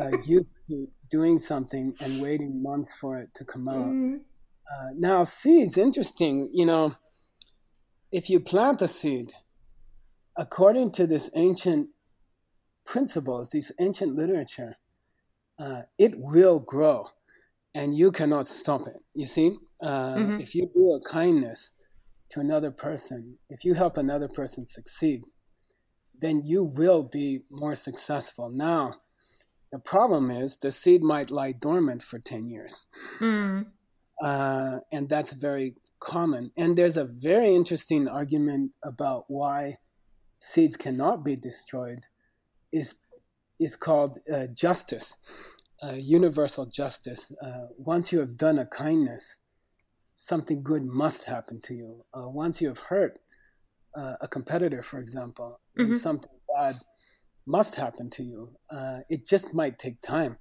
[0.00, 3.86] uh, used to doing something and waiting months for it to come out.
[3.86, 4.16] Mm-hmm.
[4.16, 6.48] Uh, now, seeds, interesting.
[6.52, 6.94] You know,
[8.10, 9.32] if you plant a seed,
[10.36, 11.90] according to this ancient
[12.86, 14.76] principles, these ancient literature,
[15.58, 17.06] uh, it will grow
[17.74, 19.00] and you cannot stop it.
[19.14, 20.40] You see, uh, mm-hmm.
[20.40, 21.74] if you do a kindness
[22.30, 25.22] to another person, if you help another person succeed,
[26.20, 28.48] then you will be more successful.
[28.50, 28.94] Now,
[29.72, 32.88] the problem is the seed might lie dormant for 10 years.
[33.18, 33.66] Mm.
[34.22, 36.52] Uh, and that's very common.
[36.56, 39.78] And there's a very interesting argument about why
[40.38, 42.00] seeds cannot be destroyed
[42.72, 42.94] is
[43.58, 45.18] is called uh, justice
[45.82, 47.34] uh, universal justice.
[47.42, 49.40] Uh, once you have done a kindness,
[50.14, 52.04] something good must happen to you.
[52.14, 53.18] Uh, once you have hurt
[53.96, 55.92] uh, a competitor, for example, mm-hmm.
[55.92, 56.76] something bad
[57.46, 58.56] must happen to you.
[58.70, 60.38] Uh, it just might take time.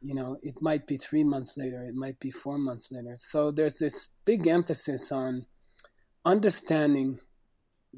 [0.00, 3.14] You know, it might be three months later, it might be four months later.
[3.16, 5.46] So there's this big emphasis on
[6.24, 7.18] understanding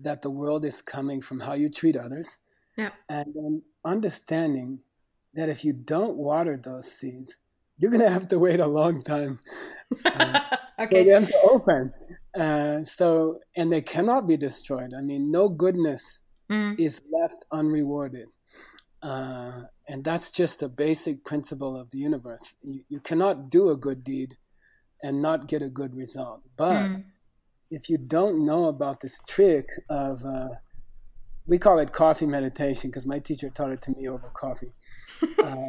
[0.01, 2.38] that the world is coming from how you treat others.
[2.76, 2.91] Yeah.
[3.09, 4.80] And then understanding
[5.34, 7.36] that if you don't water those seeds,
[7.76, 9.38] you're going to have to wait a long time
[10.05, 10.41] uh,
[10.80, 11.05] okay.
[11.05, 11.93] for them to open.
[12.34, 14.93] Uh, so, and they cannot be destroyed.
[14.97, 16.78] I mean, no goodness mm.
[16.78, 18.28] is left unrewarded.
[19.03, 22.55] Uh, and that's just a basic principle of the universe.
[22.62, 24.34] You, you, cannot do a good deed
[25.03, 26.42] and not get a good result.
[26.57, 27.05] But mm.
[27.70, 30.48] if you don't know about this trick of, uh,
[31.46, 34.74] we call it coffee meditation because my teacher taught it to me over coffee.
[35.42, 35.68] Uh,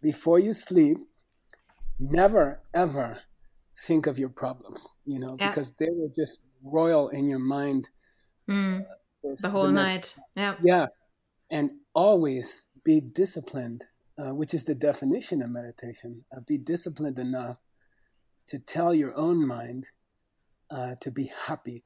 [0.00, 0.96] before you sleep,
[1.98, 3.18] never ever
[3.76, 5.48] think of your problems, you know, yeah.
[5.48, 7.90] because they will just royal in your mind
[8.48, 8.80] mm.
[8.80, 8.84] uh,
[9.22, 10.14] the whole the night.
[10.34, 10.56] Yeah.
[10.62, 10.86] Yeah.
[11.50, 13.84] And always be disciplined,
[14.18, 16.24] uh, which is the definition of meditation.
[16.34, 17.58] Uh, be disciplined enough
[18.48, 19.88] to tell your own mind
[20.70, 21.82] uh, to be happy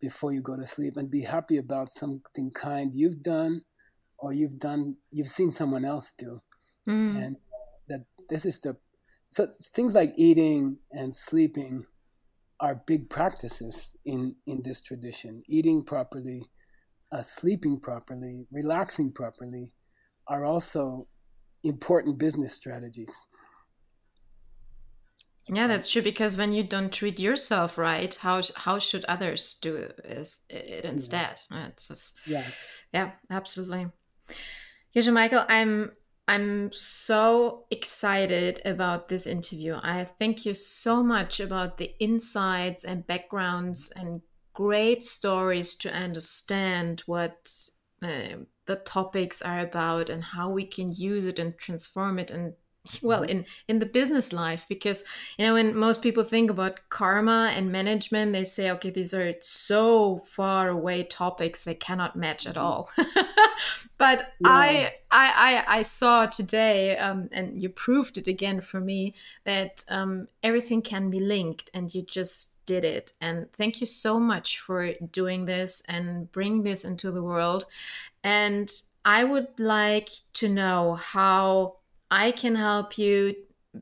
[0.00, 3.62] before you go to sleep and be happy about something kind you've done
[4.18, 6.40] or you've done you've seen someone else do
[6.88, 7.16] mm.
[7.16, 7.36] and
[7.88, 8.76] that this is the
[9.28, 11.84] so things like eating and sleeping
[12.60, 16.42] are big practices in in this tradition eating properly
[17.12, 19.72] uh, sleeping properly relaxing properly
[20.28, 21.06] are also
[21.64, 23.26] important business strategies
[25.48, 29.74] yeah that's true because when you don't treat yourself right how how should others do
[29.76, 30.00] it
[30.84, 31.66] instead yeah.
[31.66, 32.44] it's just yeah
[32.92, 33.86] yeah absolutely
[34.96, 35.92] yeah, Michael, I'm
[36.26, 39.78] I'm so excited about this interview.
[39.80, 44.22] I thank you so much about the insights and backgrounds and
[44.56, 47.52] great stories to understand what
[48.02, 52.54] uh, the topics are about and how we can use it and transform it and
[53.02, 53.30] well mm-hmm.
[53.30, 55.04] in in the business life because
[55.38, 59.34] you know when most people think about karma and management they say okay these are
[59.40, 62.64] so far away topics they cannot match at mm-hmm.
[62.64, 62.90] all
[63.98, 64.48] but yeah.
[64.50, 69.14] I, I i saw today um, and you proved it again for me
[69.44, 74.18] that um, everything can be linked and you just did it and thank you so
[74.18, 77.64] much for doing this and bring this into the world
[78.24, 81.76] and i would like to know how
[82.10, 83.34] I can help you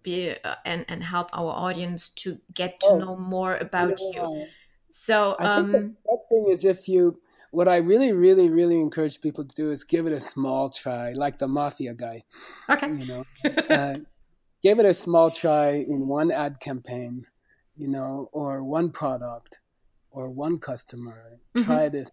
[0.03, 4.47] be uh, and and help our audience to get to oh, know more about you.
[4.91, 7.21] So I um, think the um, best thing is if you.
[7.51, 11.13] What I really, really, really encourage people to do is give it a small try,
[11.13, 12.23] like the mafia guy.
[12.69, 12.91] Okay.
[12.91, 13.25] You know,
[13.71, 13.99] uh,
[14.61, 17.27] give it a small try in one ad campaign,
[17.77, 19.61] you know, or one product,
[20.11, 21.39] or one customer.
[21.57, 21.65] Mm-hmm.
[21.65, 22.11] Try this.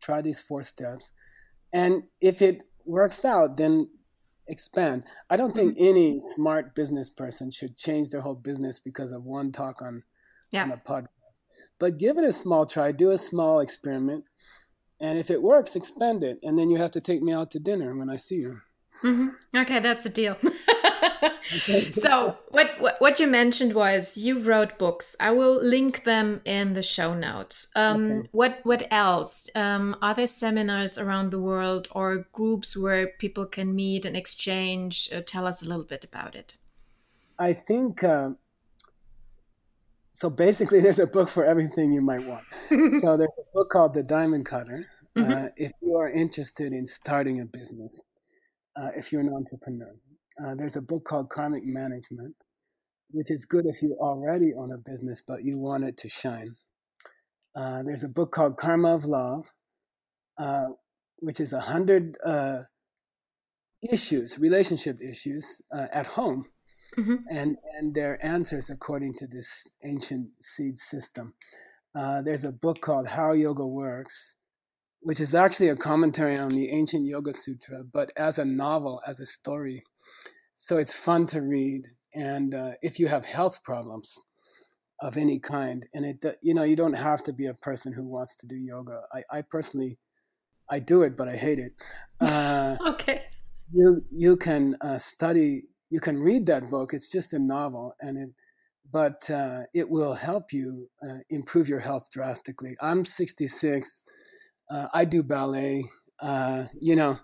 [0.00, 1.12] Try these four steps,
[1.74, 3.90] and if it works out, then
[4.48, 5.04] expand.
[5.30, 5.88] I don't think mm-hmm.
[5.88, 10.02] any smart business person should change their whole business because of one talk on,
[10.50, 10.64] yeah.
[10.64, 11.08] on a podcast.
[11.78, 14.24] But give it a small try, do a small experiment,
[15.00, 16.38] and if it works, expand it.
[16.42, 18.60] And then you have to take me out to dinner when I see you.
[19.02, 19.28] Mm-hmm.
[19.56, 20.36] Okay, that's a deal.
[21.92, 25.16] so what, what, what you mentioned was you wrote books.
[25.20, 27.68] I will link them in the show notes.
[27.76, 28.28] Um, okay.
[28.32, 29.48] What what else?
[29.54, 35.08] Um, are there seminars around the world or groups where people can meet and exchange?
[35.12, 36.56] Uh, tell us a little bit about it.
[37.38, 38.02] I think.
[38.02, 38.30] Uh,
[40.12, 42.44] so basically, there's a book for everything you might want.
[43.00, 44.84] so there's a book called The Diamond Cutter.
[45.16, 45.32] Mm-hmm.
[45.32, 48.02] Uh, if you are interested in starting a business,
[48.76, 49.94] uh, if you're an entrepreneur,
[50.42, 52.34] uh, there's a book called Karmic Management,
[53.10, 56.56] which is good if you already own a business but you want it to shine.
[57.54, 59.44] Uh, there's a book called Karma of Love,
[60.38, 60.68] uh,
[61.18, 62.58] which is a hundred uh,
[63.90, 66.44] issues, relationship issues uh, at home,
[66.98, 67.16] mm-hmm.
[67.30, 71.32] and and their answers according to this ancient seed system.
[71.94, 74.34] Uh, there's a book called How Yoga Works,
[75.06, 79.20] which is actually a commentary on the ancient Yoga Sutra, but as a novel, as
[79.20, 79.84] a story.
[80.56, 81.86] So it's fun to read.
[82.12, 84.24] And uh, if you have health problems
[85.00, 88.04] of any kind, and it, you know, you don't have to be a person who
[88.04, 89.02] wants to do yoga.
[89.12, 89.96] I, I personally,
[90.68, 91.72] I do it, but I hate it.
[92.20, 93.22] Uh, okay.
[93.72, 95.68] You you can uh, study.
[95.88, 96.92] You can read that book.
[96.92, 98.30] It's just a novel, and it,
[98.92, 102.74] but uh, it will help you uh, improve your health drastically.
[102.80, 104.02] I'm 66
[104.70, 105.84] uh, I do ballet.
[106.20, 107.18] Uh, you know,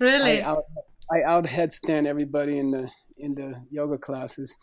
[0.00, 0.64] really, I out,
[1.12, 4.58] I out headstand everybody in the in the yoga classes,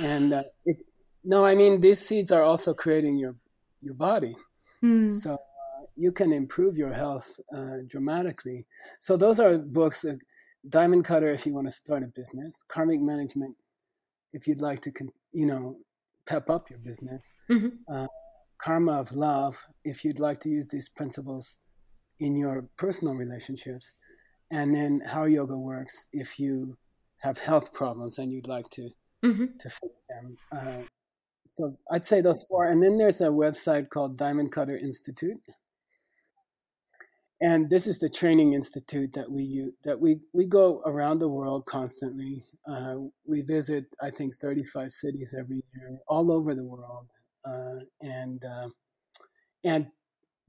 [0.00, 0.78] and uh, it,
[1.24, 3.36] no, I mean these seeds are also creating your
[3.80, 4.34] your body,
[4.80, 5.06] hmm.
[5.06, 8.64] so uh, you can improve your health uh, dramatically.
[8.98, 10.04] So those are books.
[10.04, 10.14] Uh,
[10.68, 12.58] Diamond Cutter, if you want to start a business.
[12.68, 13.56] Karmic Management,
[14.32, 14.92] if you'd like to,
[15.32, 15.78] you know,
[16.26, 17.34] pep up your business.
[17.50, 17.68] Mm-hmm.
[17.90, 18.06] Uh,
[18.58, 21.60] Karma of Love, if you'd like to use these principles
[22.20, 23.96] in your personal relationships,
[24.50, 26.76] and then how yoga works if you
[27.20, 28.90] have health problems and you'd like to
[29.24, 29.46] mm-hmm.
[29.58, 30.36] to fix them.
[30.52, 30.82] Uh,
[31.46, 35.40] so I'd say those four, and then there's a website called Diamond Cutter Institute,
[37.40, 41.28] and this is the training institute that we use, that we we go around the
[41.28, 42.42] world constantly.
[42.66, 42.96] Uh,
[43.26, 47.06] we visit, I think, 35 cities every year, all over the world,
[47.44, 48.68] uh, and uh,
[49.64, 49.86] and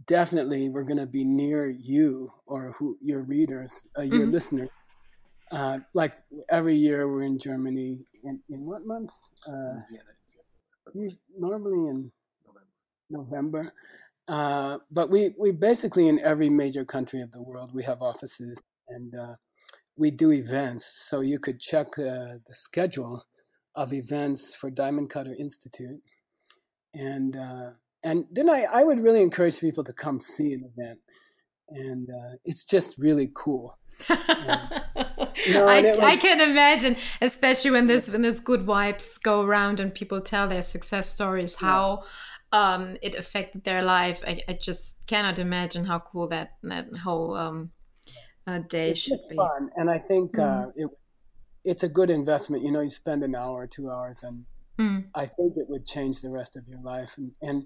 [0.06, 4.32] definitely we're going to be near you or who your readers, uh, your mm-hmm.
[4.32, 4.70] listeners.
[5.52, 6.14] Uh, like
[6.50, 9.12] every year we're in Germany in, in what month?
[9.48, 9.80] Uh,
[11.38, 12.12] normally in
[13.10, 13.74] November.
[14.28, 18.62] Uh, but we, we basically in every major country of the world we have offices
[18.88, 19.36] and uh,
[19.98, 20.86] we do events.
[20.86, 23.24] So you could check uh, the schedule
[23.76, 26.02] of events for Diamond Cutter Institute,
[26.94, 27.72] and uh,
[28.04, 31.00] and then I, I would really encourage people to come see an event
[31.70, 33.78] and uh, it's just really cool
[34.10, 34.20] and,
[35.46, 39.42] you know, I, was, I, can imagine especially when this when this good vibes go
[39.42, 42.04] around and people tell their success stories how
[42.54, 42.74] yeah.
[42.74, 47.36] um, it affected their life I, I, just cannot imagine how cool that that whole
[47.36, 47.72] um,
[48.48, 50.68] uh, day it's should just be fun and i think mm.
[50.68, 50.90] uh, it,
[51.64, 54.46] it's a good investment you know you spend an hour or two hours and
[54.80, 55.06] mm.
[55.14, 57.66] i think it would change the rest of your life and and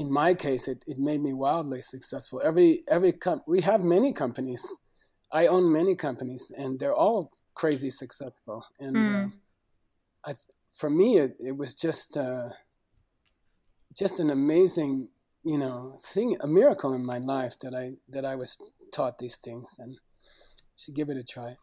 [0.00, 2.40] in my case, it, it made me wildly successful.
[2.42, 4.64] Every every com- we have many companies.
[5.30, 8.64] I own many companies, and they're all crazy successful.
[8.80, 9.26] And mm.
[9.26, 10.34] uh, I,
[10.72, 12.48] for me, it, it was just uh,
[13.94, 15.08] just an amazing,
[15.44, 18.56] you know, thing, a miracle in my life that I that I was
[18.94, 19.98] taught these things, and
[20.78, 21.56] should give it a try.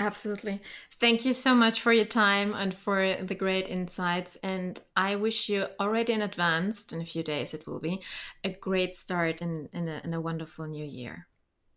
[0.00, 0.62] Absolutely.
[0.98, 4.36] Thank you so much for your time and for the great insights.
[4.42, 8.00] And I wish you already in advance, in a few days it will be,
[8.42, 11.26] a great start in, in, a, in a wonderful new year.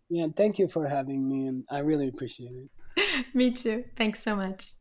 [0.10, 3.26] Yeah, thank you for having me and I really appreciate it.
[3.34, 3.84] me too.
[3.98, 4.74] Thanks so much.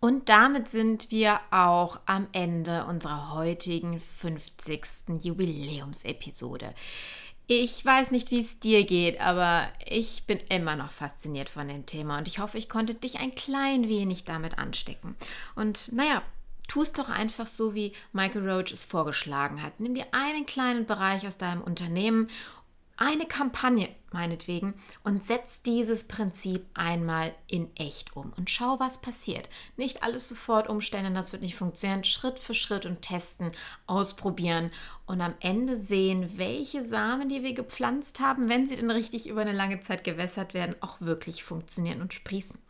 [0.00, 5.22] Und damit sind wir auch am Ende unserer heutigen 50.
[5.22, 6.74] Jubiläumsepisode.
[7.46, 11.86] Ich weiß nicht, wie es dir geht, aber ich bin immer noch fasziniert von dem
[11.86, 15.16] Thema und ich hoffe, ich konnte dich ein klein wenig damit anstecken.
[15.54, 16.22] Und naja,
[16.68, 19.80] tu es doch einfach so, wie Michael Roach es vorgeschlagen hat.
[19.80, 22.28] Nimm dir einen kleinen Bereich aus deinem Unternehmen
[23.02, 29.48] eine Kampagne meinetwegen und setz dieses Prinzip einmal in echt um und schau, was passiert.
[29.76, 32.04] Nicht alles sofort umstellen, das wird nicht funktionieren.
[32.04, 33.50] Schritt für Schritt und testen,
[33.88, 34.70] ausprobieren
[35.04, 39.40] und am Ende sehen, welche Samen, die wir gepflanzt haben, wenn sie denn richtig über
[39.40, 42.60] eine lange Zeit gewässert werden, auch wirklich funktionieren und sprießen.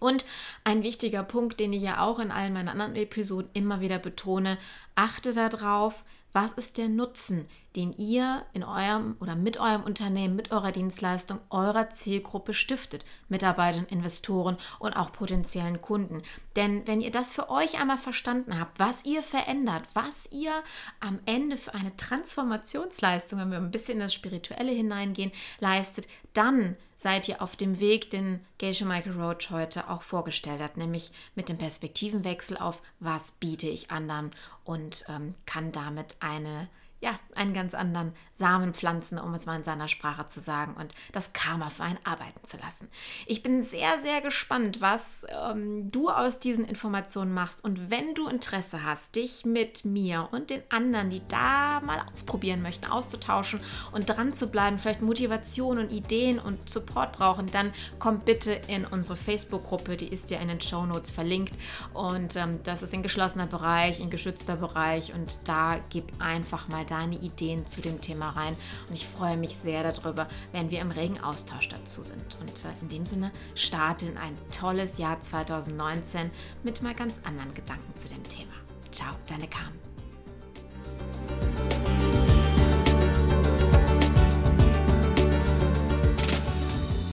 [0.00, 0.24] Und
[0.64, 4.58] ein wichtiger Punkt, den ich ja auch in allen meinen anderen Episoden immer wieder betone,
[4.96, 6.02] achte darauf,
[6.32, 7.46] was ist der Nutzen,
[7.76, 13.86] den ihr in eurem oder mit eurem Unternehmen, mit eurer Dienstleistung, eurer Zielgruppe stiftet, Mitarbeitern,
[13.86, 16.22] Investoren und auch potenziellen Kunden.
[16.56, 20.52] Denn wenn ihr das für euch einmal verstanden habt, was ihr verändert, was ihr
[21.00, 26.76] am Ende für eine Transformationsleistung, wenn wir ein bisschen in das Spirituelle hineingehen, leistet, dann
[26.96, 31.48] seid ihr auf dem Weg, den Geisha Michael Roach heute auch vorgestellt hat, nämlich mit
[31.48, 34.30] dem Perspektivenwechsel auf, was biete ich anderen
[34.64, 36.68] und ähm, kann damit eine
[37.02, 40.94] ja, einen ganz anderen Samen pflanzen, um es mal in seiner Sprache zu sagen, und
[41.10, 42.88] das Karma für einen arbeiten zu lassen.
[43.26, 47.64] Ich bin sehr, sehr gespannt, was ähm, du aus diesen Informationen machst.
[47.64, 52.62] Und wenn du Interesse hast, dich mit mir und den anderen, die da mal ausprobieren
[52.62, 53.58] möchten, auszutauschen
[53.90, 58.86] und dran zu bleiben, vielleicht Motivation und Ideen und Support brauchen, dann komm bitte in
[58.86, 61.54] unsere Facebook-Gruppe, die ist ja in den Show Notes verlinkt.
[61.94, 65.12] Und ähm, das ist ein geschlossener Bereich, ein geschützter Bereich.
[65.12, 68.54] Und da gib einfach mal deine Ideen zu dem Thema rein.
[68.88, 72.36] Und ich freue mich sehr darüber, wenn wir im regen Austausch dazu sind.
[72.40, 76.30] Und äh, in dem Sinne starte in ein tolles Jahr 2019
[76.62, 78.52] mit mal ganz anderen Gedanken zu dem Thema.
[78.92, 79.80] Ciao, deine Carmen.